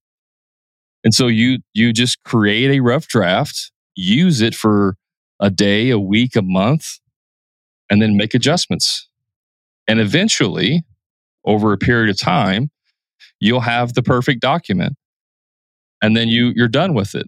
[1.03, 4.97] And so you you just create a rough draft, use it for
[5.41, 6.99] a day, a week, a month,
[7.89, 9.09] and then make adjustments.
[9.89, 10.85] And eventually,
[11.45, 12.71] over a period of time,
[13.41, 14.95] you'll have the perfect document.
[16.03, 17.27] And then you you're done with it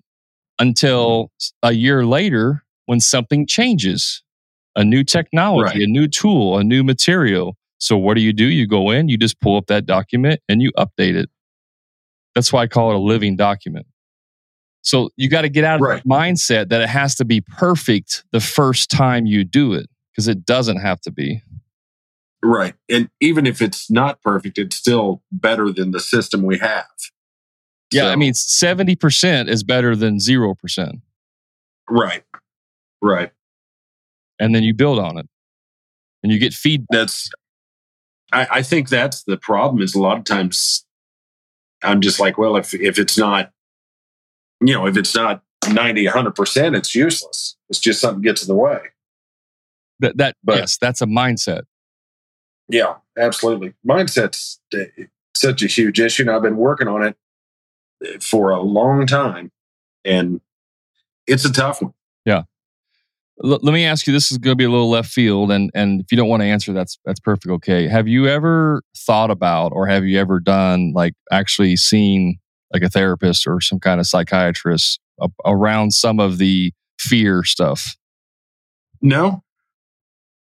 [0.58, 1.30] until
[1.62, 4.22] a year later when something changes.
[4.74, 5.82] A new technology, Right.
[5.82, 7.56] a new tool, a new material.
[7.76, 8.46] So what do you do?
[8.46, 11.28] You go in, you just pull up that document and you update it.
[12.34, 13.86] That's why I call it a living document.
[14.80, 16.02] So you got to get out of Right.
[16.02, 19.88] the mindset that it has to be perfect the first time you do it.
[20.12, 21.40] because it doesn't have to be.
[22.44, 22.74] Right.
[22.88, 26.86] And even if it's not perfect, it's still better than the system we have.
[27.92, 31.00] Yeah, I mean, 70% is better than 0%.
[31.88, 32.24] right.
[33.02, 33.32] Right.
[34.38, 35.26] And then you build on it
[36.22, 36.88] and you get feedback.
[36.90, 37.30] That's,
[38.32, 40.84] I, I think that's the problem is a lot of times
[41.82, 43.50] I'm just like, well, if, if it's not,
[44.60, 47.56] you know, if it's not 90, 100%, it's useless.
[47.68, 48.78] It's just something gets in the way.
[50.00, 51.62] That, that But- yes, that's a mindset.
[52.68, 53.74] Yeah, absolutely.
[53.86, 54.60] Mindset's
[55.34, 56.22] such a huge issue.
[56.22, 57.16] And I've been working on it
[58.04, 59.50] uh, for a long time.
[60.04, 60.40] And
[61.26, 61.94] it's a tough one.
[63.44, 65.70] L- let me ask you this is going to be a little left field and
[65.74, 69.30] and if you don't want to answer that's that's perfect okay have you ever thought
[69.30, 72.38] about or have you ever done like actually seen
[72.72, 77.96] like a therapist or some kind of psychiatrist a- around some of the fear stuff
[79.00, 79.42] No,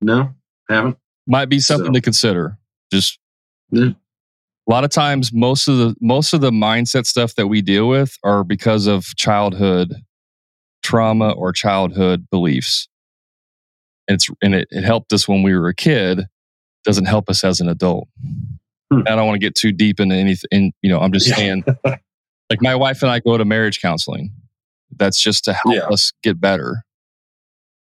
[0.03, 0.35] no,
[0.69, 0.99] haven't.
[1.31, 2.59] Might be something So- to consider
[2.93, 3.19] just
[3.71, 3.91] Yeah.
[3.91, 7.89] a lot of times most of the most of the mindset stuff that we deal
[7.89, 9.95] with are because of childhood
[10.83, 12.89] trauma or childhood beliefs
[14.09, 16.27] and it's and it, it helped us when we were a kid
[16.85, 18.09] doesn't help us as an adult
[18.91, 19.03] Hmm.
[19.07, 21.37] i don't want to get too deep into anything you know i'm just Yeah.
[21.37, 24.33] saying like my wife and i go to marriage counseling
[24.97, 25.87] that's just to help Yeah.
[25.89, 26.85] us get better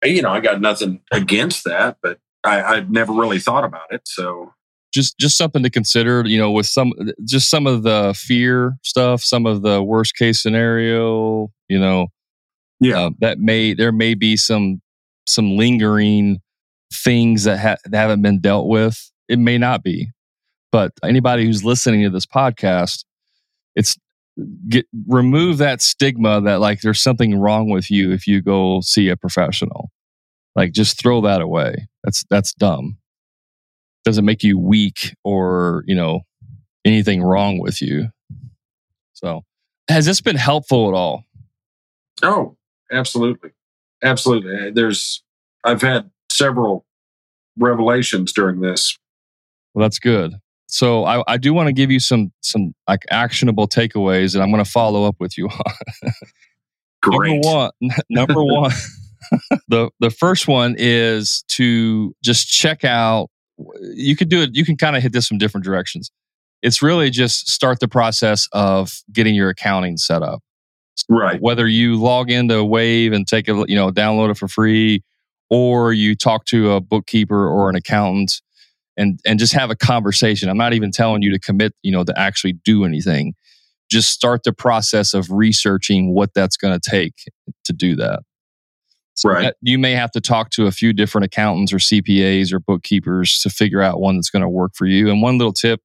[0.03, 4.01] You know, I got nothing against that, but I, I'd never really thought about it.
[4.05, 4.53] So,
[4.93, 6.93] just just something to consider you know with some
[7.25, 12.07] just some of the fear stuff some of the worst case scenario you know.
[12.79, 14.81] Yeah, uh, that may there may be some
[15.25, 16.39] some lingering
[16.93, 19.11] things that, ha- that haven't been dealt with.
[19.27, 20.09] It may not be.
[20.71, 23.03] But anybody who's listening to this podcast
[23.77, 23.95] it's
[24.67, 29.07] get remove that stigma that like there's something wrong with you if you go see
[29.09, 29.89] a professional
[30.57, 32.97] like just throw that away that's that's dumb
[34.03, 36.19] doesn't make you weak or you know
[36.83, 38.09] anything wrong with you
[39.13, 39.43] so
[39.89, 41.23] has this been helpful at all
[42.23, 42.57] Oh,
[42.91, 43.51] absolutely.
[44.03, 44.55] Absolutely.
[44.55, 45.23] Uh, There's,
[45.63, 46.85] I've had several
[47.57, 48.97] revelations during this.
[49.73, 50.33] Well, that's good.
[50.67, 54.51] So I, I do want to give you some some like actionable takeaways, and I'm
[54.51, 56.11] going to follow up with you on.
[57.01, 57.41] Great.
[57.41, 57.71] Number one,
[58.09, 58.71] number one,
[59.67, 63.29] the the first one is to just check out.
[63.93, 64.51] You could do it.
[64.53, 66.11] You can kind of hit this from different directions.
[66.61, 70.41] It's really just start the process of getting your accounting set up.
[71.09, 71.39] Right.
[71.41, 75.03] Whether you log into Wave and take a you know download it for free,
[75.49, 78.41] or you talk to a bookkeeper or an accountant
[78.97, 80.49] and and just have a conversation.
[80.49, 83.35] I'm not even telling you to commit, you know, to actually do anything.
[83.89, 87.13] Just start the process of researching what that's going to take
[87.63, 88.21] to do that.
[89.17, 89.53] So Right.
[89.61, 93.49] you may have to talk to a few different accountants or CPAs or bookkeepers to
[93.49, 95.09] figure out one that's going to work for you.
[95.09, 95.81] And one little tip: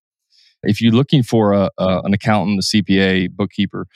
[0.62, 3.86] if you're looking for a, a an accountant, a CPA, bookkeeper,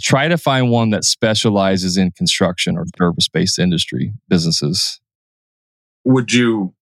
[0.00, 5.00] try to find one that specializes in construction or service-based industry businesses.
[6.04, 6.74] Would you,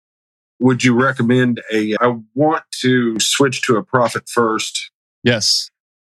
[0.58, 4.90] would you recommend a, I want to switch to a profit first
[5.22, 5.70] Yes,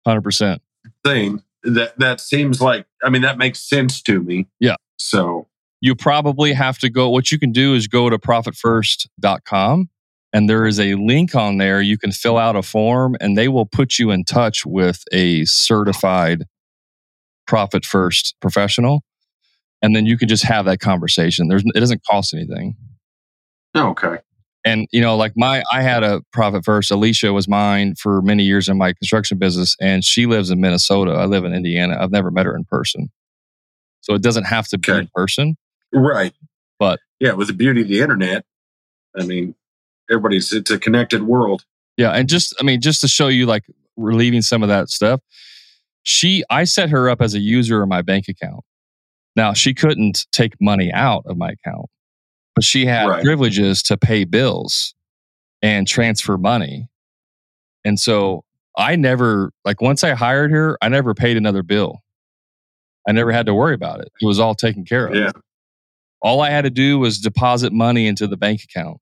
[0.06, 0.62] hundred percent.
[1.06, 4.48] thing that, that seems like, I mean, that makes sense to me.
[4.60, 4.76] Yeah.
[4.98, 5.48] So,
[5.82, 9.90] you probably have to go what you can do is go to profitfirst.com
[10.34, 11.82] and there is a link on there.
[11.82, 15.46] You can fill out a form and they will put you in touch with a
[15.46, 16.46] certified
[17.48, 19.04] profit first professional
[19.82, 21.48] and then you can just have that conversation.
[21.48, 22.76] There's it doesn't cost anything.
[23.76, 24.18] Okay.
[24.66, 26.92] and you know like my i had a profit first.
[26.92, 31.12] Alicia was mine for many years in my construction business and she lives in minnesota.
[31.12, 31.98] I live in indiana.
[32.00, 33.10] I've never met her in person.
[34.02, 35.00] So it doesn't have to be Okay.
[35.02, 35.56] in person
[35.94, 36.34] Right.
[36.80, 38.46] But- yeah, with the beauty of the internet,
[39.20, 39.54] I mean,
[40.10, 41.66] everybody's, it's a connected world.
[41.98, 43.66] Yeah, and just I mean, just to show you like
[43.98, 45.20] relieving some of that stuff,
[46.04, 48.64] she I set her up as a user of my bank account.
[49.36, 51.88] Now she couldn't take money out of my account,
[52.56, 53.22] but she had Right.
[53.24, 54.94] privileges to pay bills
[55.62, 56.88] and transfer money.
[57.84, 58.46] And so
[58.78, 62.00] I never like once I hired her, I never paid another bill.
[63.06, 64.10] I never had to worry about it.
[64.22, 65.16] It was all taken care of.
[65.16, 65.32] Yeah.
[66.22, 68.98] All I had to do was deposit money into the bank account.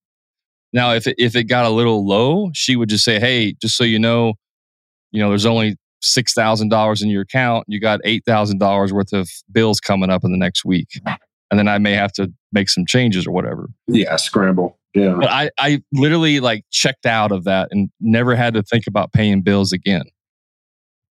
[0.73, 3.77] Now, if it, if it got a little low, she would just say, "Hey, just
[3.77, 4.33] so you know,
[5.11, 7.65] you know, there's only six thousand dollars in your account.
[7.67, 10.89] You got eight thousand dollars worth of bills coming up in the next week,
[11.49, 14.15] and then I may have to make some changes or whatever." Yeah.
[14.17, 14.77] Scramble.
[14.93, 15.15] Yeah.
[15.19, 19.13] But I, I literally like checked out of that and never had to think about
[19.13, 20.05] paying bills again.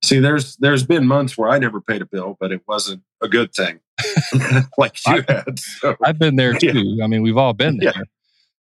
[0.03, 3.29] See, there's there's been months where I never paid a bill, but it wasn't a
[3.29, 3.81] good thing,
[4.79, 5.59] like you had.
[5.59, 6.73] So, I've been there Yeah.
[6.73, 6.99] too.
[7.03, 7.93] I mean, we've all been there.
[7.97, 8.03] Yeah.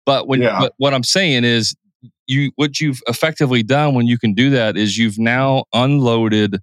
[0.05, 0.59] But when Yeah.
[0.59, 1.75] but what I'm saying is
[2.27, 6.57] you what you've effectively done when you can do that is you've now unloaded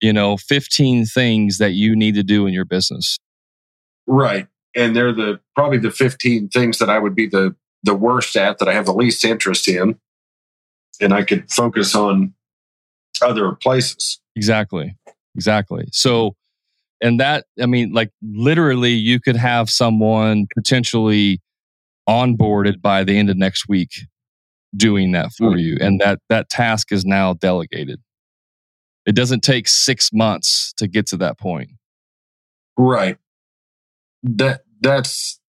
[0.00, 3.18] you know 15 things that you need to do in your business.
[4.06, 4.46] Right.
[4.74, 8.58] And they're the probably the 15 things that I would be the the worst at
[8.58, 9.98] that I have the least interest in.
[11.00, 12.32] And I could focus on
[13.20, 14.20] other places.
[14.36, 14.96] Exactly.
[15.34, 15.86] Exactly.
[15.92, 16.36] So,
[17.02, 21.40] and that, I mean, like literally, you could have someone potentially
[22.08, 23.90] onboarded by the end of next week
[24.76, 25.60] doing that for Mm.
[25.60, 25.76] you.
[25.80, 28.00] And that, that task is now delegated.
[29.04, 31.70] It doesn't take six months to get to that point.
[32.78, 33.18] Right.
[34.22, 35.40] That that's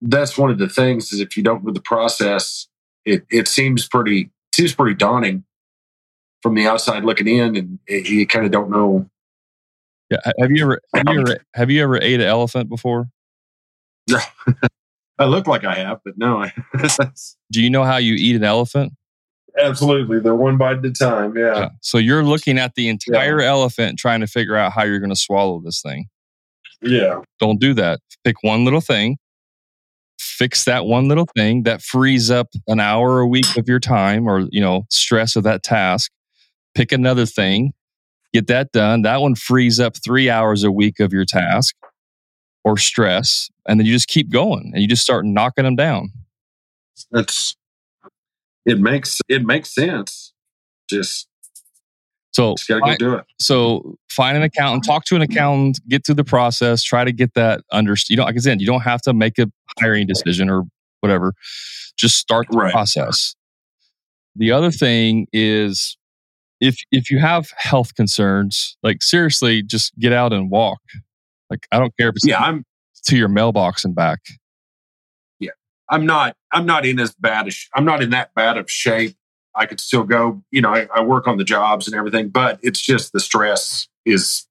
[0.00, 2.66] that's one of the things is if you don't know the process,
[3.04, 5.44] it it seems pretty seems pretty daunting
[6.42, 9.08] from the outside looking in, and it, you kind of don't know.
[10.24, 10.32] Yeah.
[10.40, 13.08] Have you ever, have you ever, have you ever ate an elephant before?
[15.18, 16.52] I look like I have, but no, I,
[17.52, 18.92] Do you know how you eat an elephant?
[19.56, 21.36] absolutely they're one bite at a time.
[21.36, 21.56] Yeah.
[21.56, 21.68] Yeah.
[21.80, 25.16] So you're looking at the entire elephant trying to figure out how you're going to
[25.16, 26.08] swallow this thing.
[26.82, 27.20] Yeah.
[27.40, 28.00] Don't do that.
[28.24, 29.16] Pick one little thing,
[30.18, 34.26] fix that one little thing that frees up an hour a week of your time
[34.28, 36.10] or, you know, stress of that task.
[36.74, 37.72] Pick another thing,
[38.34, 39.02] get that done.
[39.02, 41.74] That one frees up three hours a week of your task
[42.64, 43.48] or stress.
[43.66, 46.10] And then you just keep going and you just start knocking them down.
[47.10, 47.56] That's
[48.66, 50.32] it makes it makes sense.
[50.90, 51.28] Just
[52.32, 53.24] So, just gotta go do it.
[53.40, 57.34] so find an accountant, talk to an accountant, get through the process, try to get
[57.34, 57.94] that under.
[58.08, 59.46] You don't, like I said, you don't have to make a
[59.80, 60.64] hiring decision or
[61.00, 61.32] whatever.
[61.96, 62.72] Just start the Right.
[62.72, 63.34] process.
[64.36, 65.96] The other thing is,
[66.64, 70.80] if if you have health concerns, like seriously, just get out and walk.
[71.50, 72.64] Like I don't care if it's Yeah, I'm
[73.06, 74.20] to your mailbox and back.
[75.38, 75.50] Yeah.
[75.90, 79.16] I'm not I'm not in as bad as I'm not in that bad of shape.
[79.54, 82.58] I could still go, you know, I, I work on the jobs and everything, but
[82.62, 84.48] it's just the stress is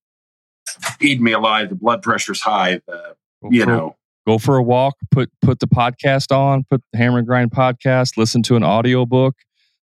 [1.01, 1.69] eating me alive.
[1.69, 2.79] The blood pressure's high.
[2.87, 3.15] The,
[3.49, 4.95] you know, go for a walk.
[5.11, 6.63] Put put the podcast on.
[6.69, 8.17] Put the Hammer and Grind podcast.
[8.17, 9.35] Listen to an audiobook.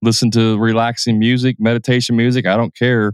[0.03, 2.45] Listen to relaxing music, meditation music.
[2.45, 3.13] I don't care.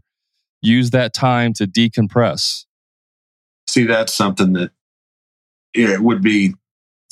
[0.62, 2.66] Use that time to decompress.
[3.68, 4.72] see that's something that
[5.76, 6.56] yeah, it would be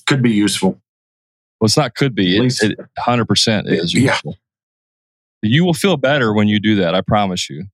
[0.08, 0.82] could be useful.
[1.62, 2.36] Well, it's not could be.
[2.36, 4.12] At It, least- it 100% is Yeah.
[4.14, 4.36] useful.
[5.44, 6.96] You will feel better when you do that.
[6.96, 7.66] I promise you.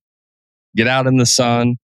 [0.76, 1.78] Get out in the sun.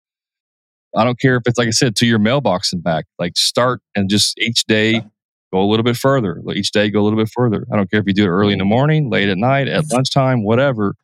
[0.96, 3.06] I don't care if it's like I said to your mailbox and back.
[3.18, 5.04] Like start and just each day
[5.52, 6.42] go a little bit further.
[6.54, 7.66] Each day go a little bit further.
[7.72, 9.86] I don't care if you do it early in the morning, late at night, at
[9.92, 10.96] lunchtime, whatever.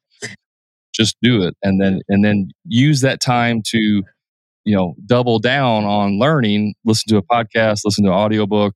[0.93, 5.83] Just do it and then and then use that time to you know double down
[5.83, 8.75] on learning, listen to a podcast, listen to an audiobook,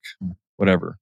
[0.58, 0.98] whatever.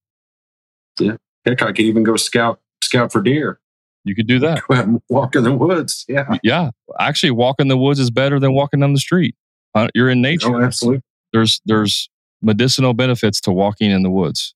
[0.99, 3.59] Yeah, heck, I could even go scout scout for deer.
[4.03, 4.61] You could do that.
[4.67, 6.05] Go out and walk in the woods.
[6.07, 6.37] Yeah.
[6.41, 9.35] Yeah, actually, walking in the woods is better than walking down the street.
[9.75, 10.55] Uh, you're in nature.
[10.55, 11.01] Oh, absolutely.
[11.33, 12.09] There's there's
[12.41, 14.55] medicinal benefits to walking in the woods.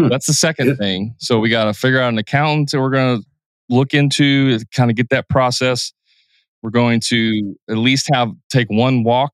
[0.00, 0.08] Hmm.
[0.08, 1.14] That's the second thing.
[1.18, 3.26] So we got to figure out an accountant that we're going to
[3.68, 5.92] look into, kind of get that process.
[6.62, 9.32] We're going to at least have take one walk,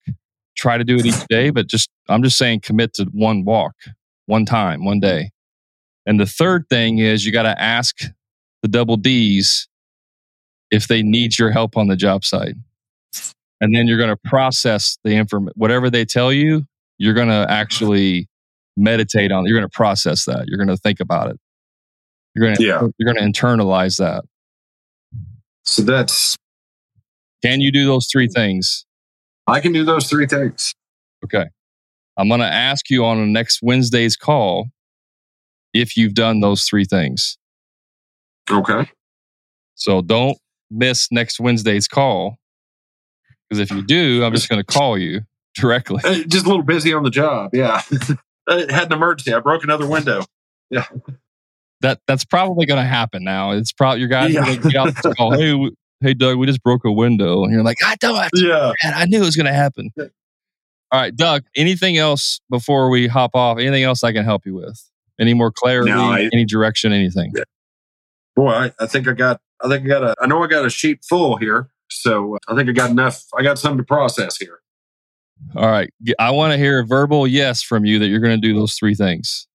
[0.57, 3.75] try to do it each day, but just I'm just saying commit to one walk,
[4.27, 5.31] one time, one day.
[6.07, 7.97] And the third thing is you got to ask
[8.63, 9.69] the double D's
[10.71, 12.55] if they need your help on the job site.
[13.61, 16.67] And then you're going to process the information, whatever they tell you,
[16.99, 18.29] you're going to actually
[18.77, 19.49] meditate on it.
[19.49, 20.45] You're going to process that.
[20.49, 21.39] You're going to think about it.
[22.35, 22.87] You're going to, Yeah.
[22.99, 24.25] you're going to internalize that.
[25.65, 26.37] So that's
[27.43, 28.85] Can you do those three things?
[29.47, 30.75] I can do those three things.
[31.25, 31.47] Okay.
[32.17, 34.67] I'm going to ask you on the next Wednesday's call
[35.75, 37.37] if you've done those three things.
[38.51, 38.89] Okay.
[39.75, 40.37] So don't
[40.71, 42.37] miss next Wednesday's call.
[43.49, 45.21] Because if you do, I'm just going to call you
[45.55, 46.01] directly.
[46.29, 47.51] Just a little busy on the job.
[47.55, 47.83] Yeah.
[48.49, 49.33] I had an emergency.
[49.35, 50.25] I broke another window.
[50.71, 50.85] Yeah.
[51.81, 53.53] That that's probably going to happen now.
[53.53, 54.55] It's probably your guys Yeah.
[54.57, 55.33] get out call.
[55.39, 55.55] Hey,
[56.01, 58.17] hey, Doug, we just broke a window, and you're like, I don't.
[58.17, 58.73] have to Yeah.
[58.95, 59.91] I knew it was going to happen.
[59.97, 60.05] Yeah.
[60.93, 61.45] All right, Doug.
[61.57, 63.59] Anything else before we hop off?
[63.59, 64.81] Anything else I can help you with?
[65.21, 65.91] Any more clarity?
[65.91, 66.93] No, I- any direction?
[66.93, 67.33] Anything?
[68.37, 69.41] Boy, I, I think I got.
[69.63, 70.15] I think I got a.
[70.21, 71.71] I know I got a sheet full here.
[71.91, 73.23] So uh, I think I got enough.
[73.37, 74.61] I got something to process here.
[75.55, 75.91] All right.
[76.19, 78.75] I want to hear a verbal yes from you that you're going to do those
[78.75, 79.47] three things.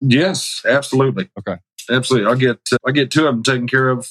[0.00, 1.28] Yes, absolutely.
[1.38, 1.56] Okay.
[1.90, 2.28] Absolutely.
[2.28, 2.60] I'll get.
[2.72, 4.08] Uh, I'll get two of them taken care of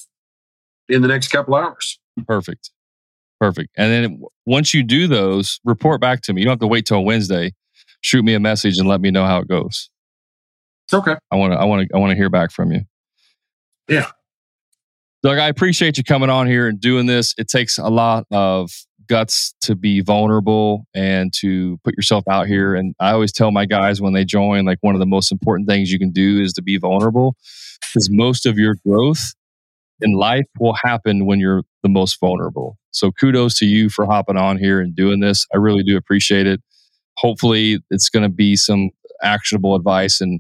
[0.90, 2.00] in the next couple hours.
[2.28, 2.72] Perfect.
[3.40, 3.70] Perfect.
[3.78, 6.42] And then once you do those, report back to me.
[6.42, 7.54] You don't have to wait till Wednesday.
[8.02, 9.90] Shoot me a message and let me know how it goes.
[10.86, 11.16] It's okay.
[11.32, 12.82] I want to I want to I want to hear back from you.
[13.88, 14.10] Yeah.
[15.24, 17.34] Doug, I appreciate you coming on here and doing this.
[17.38, 18.72] It takes a lot of
[19.08, 22.76] guts to be vulnerable and to put yourself out here.
[22.76, 25.68] And I always tell my guys when they join, like one of the most important
[25.68, 27.36] things you can do is to be vulnerable
[27.94, 29.34] because most of your growth
[30.02, 32.78] in life will happen when you're the most vulnerable.
[32.92, 35.46] So kudos to you for hopping on here and doing this.
[35.54, 36.62] I really do appreciate it.
[37.18, 38.92] Hopefully, it's going to be some
[39.24, 40.40] actionable advice and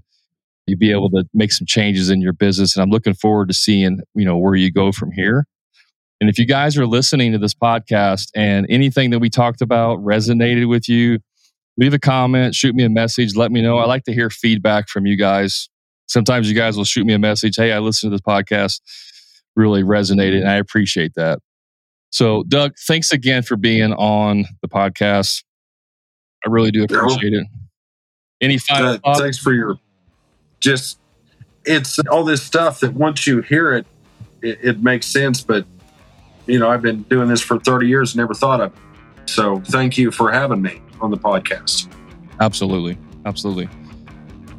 [0.68, 2.76] you be able to make some changes in your business.
[2.76, 5.45] And I'm looking forward to seeing, you know, where you go from here.
[6.20, 9.99] And if you guys are listening to this podcast and anything that we talked about
[9.99, 11.20] resonated with you,
[11.78, 13.78] leave a comment, shoot me a message, let me know.
[13.78, 15.70] I like to hear feedback from you guys.
[16.07, 18.82] Sometimes you guys will shoot me a message, hey, I listened to this podcast,
[19.55, 21.39] really resonated, and I appreciate that.
[22.09, 25.43] So, Doug, thanks again for being on the podcast.
[26.45, 27.45] I really do appreciate it.
[28.41, 29.20] Any final Uh, thoughts?
[29.20, 29.78] thanks for your
[30.59, 30.97] just.
[31.65, 33.86] It's all this stuff that once you hear it,
[34.41, 35.41] it, it makes sense.
[35.41, 35.65] But
[36.47, 38.79] you know, I've been doing this for 30 years, never thought of it.
[39.29, 41.91] So thank you for having me on the podcast.
[42.39, 42.97] Absolutely.
[43.25, 43.69] Absolutely.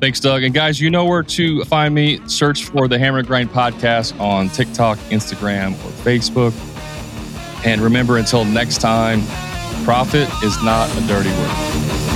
[0.01, 0.45] Thanks, Doug.
[0.45, 2.21] And guys, you know where to find me.
[2.29, 6.55] Search for the Hammer and Grind podcast on TikTok, Instagram, or Facebook.
[7.67, 9.23] And remember, until next time,
[9.85, 12.08] profit is not a dirty word.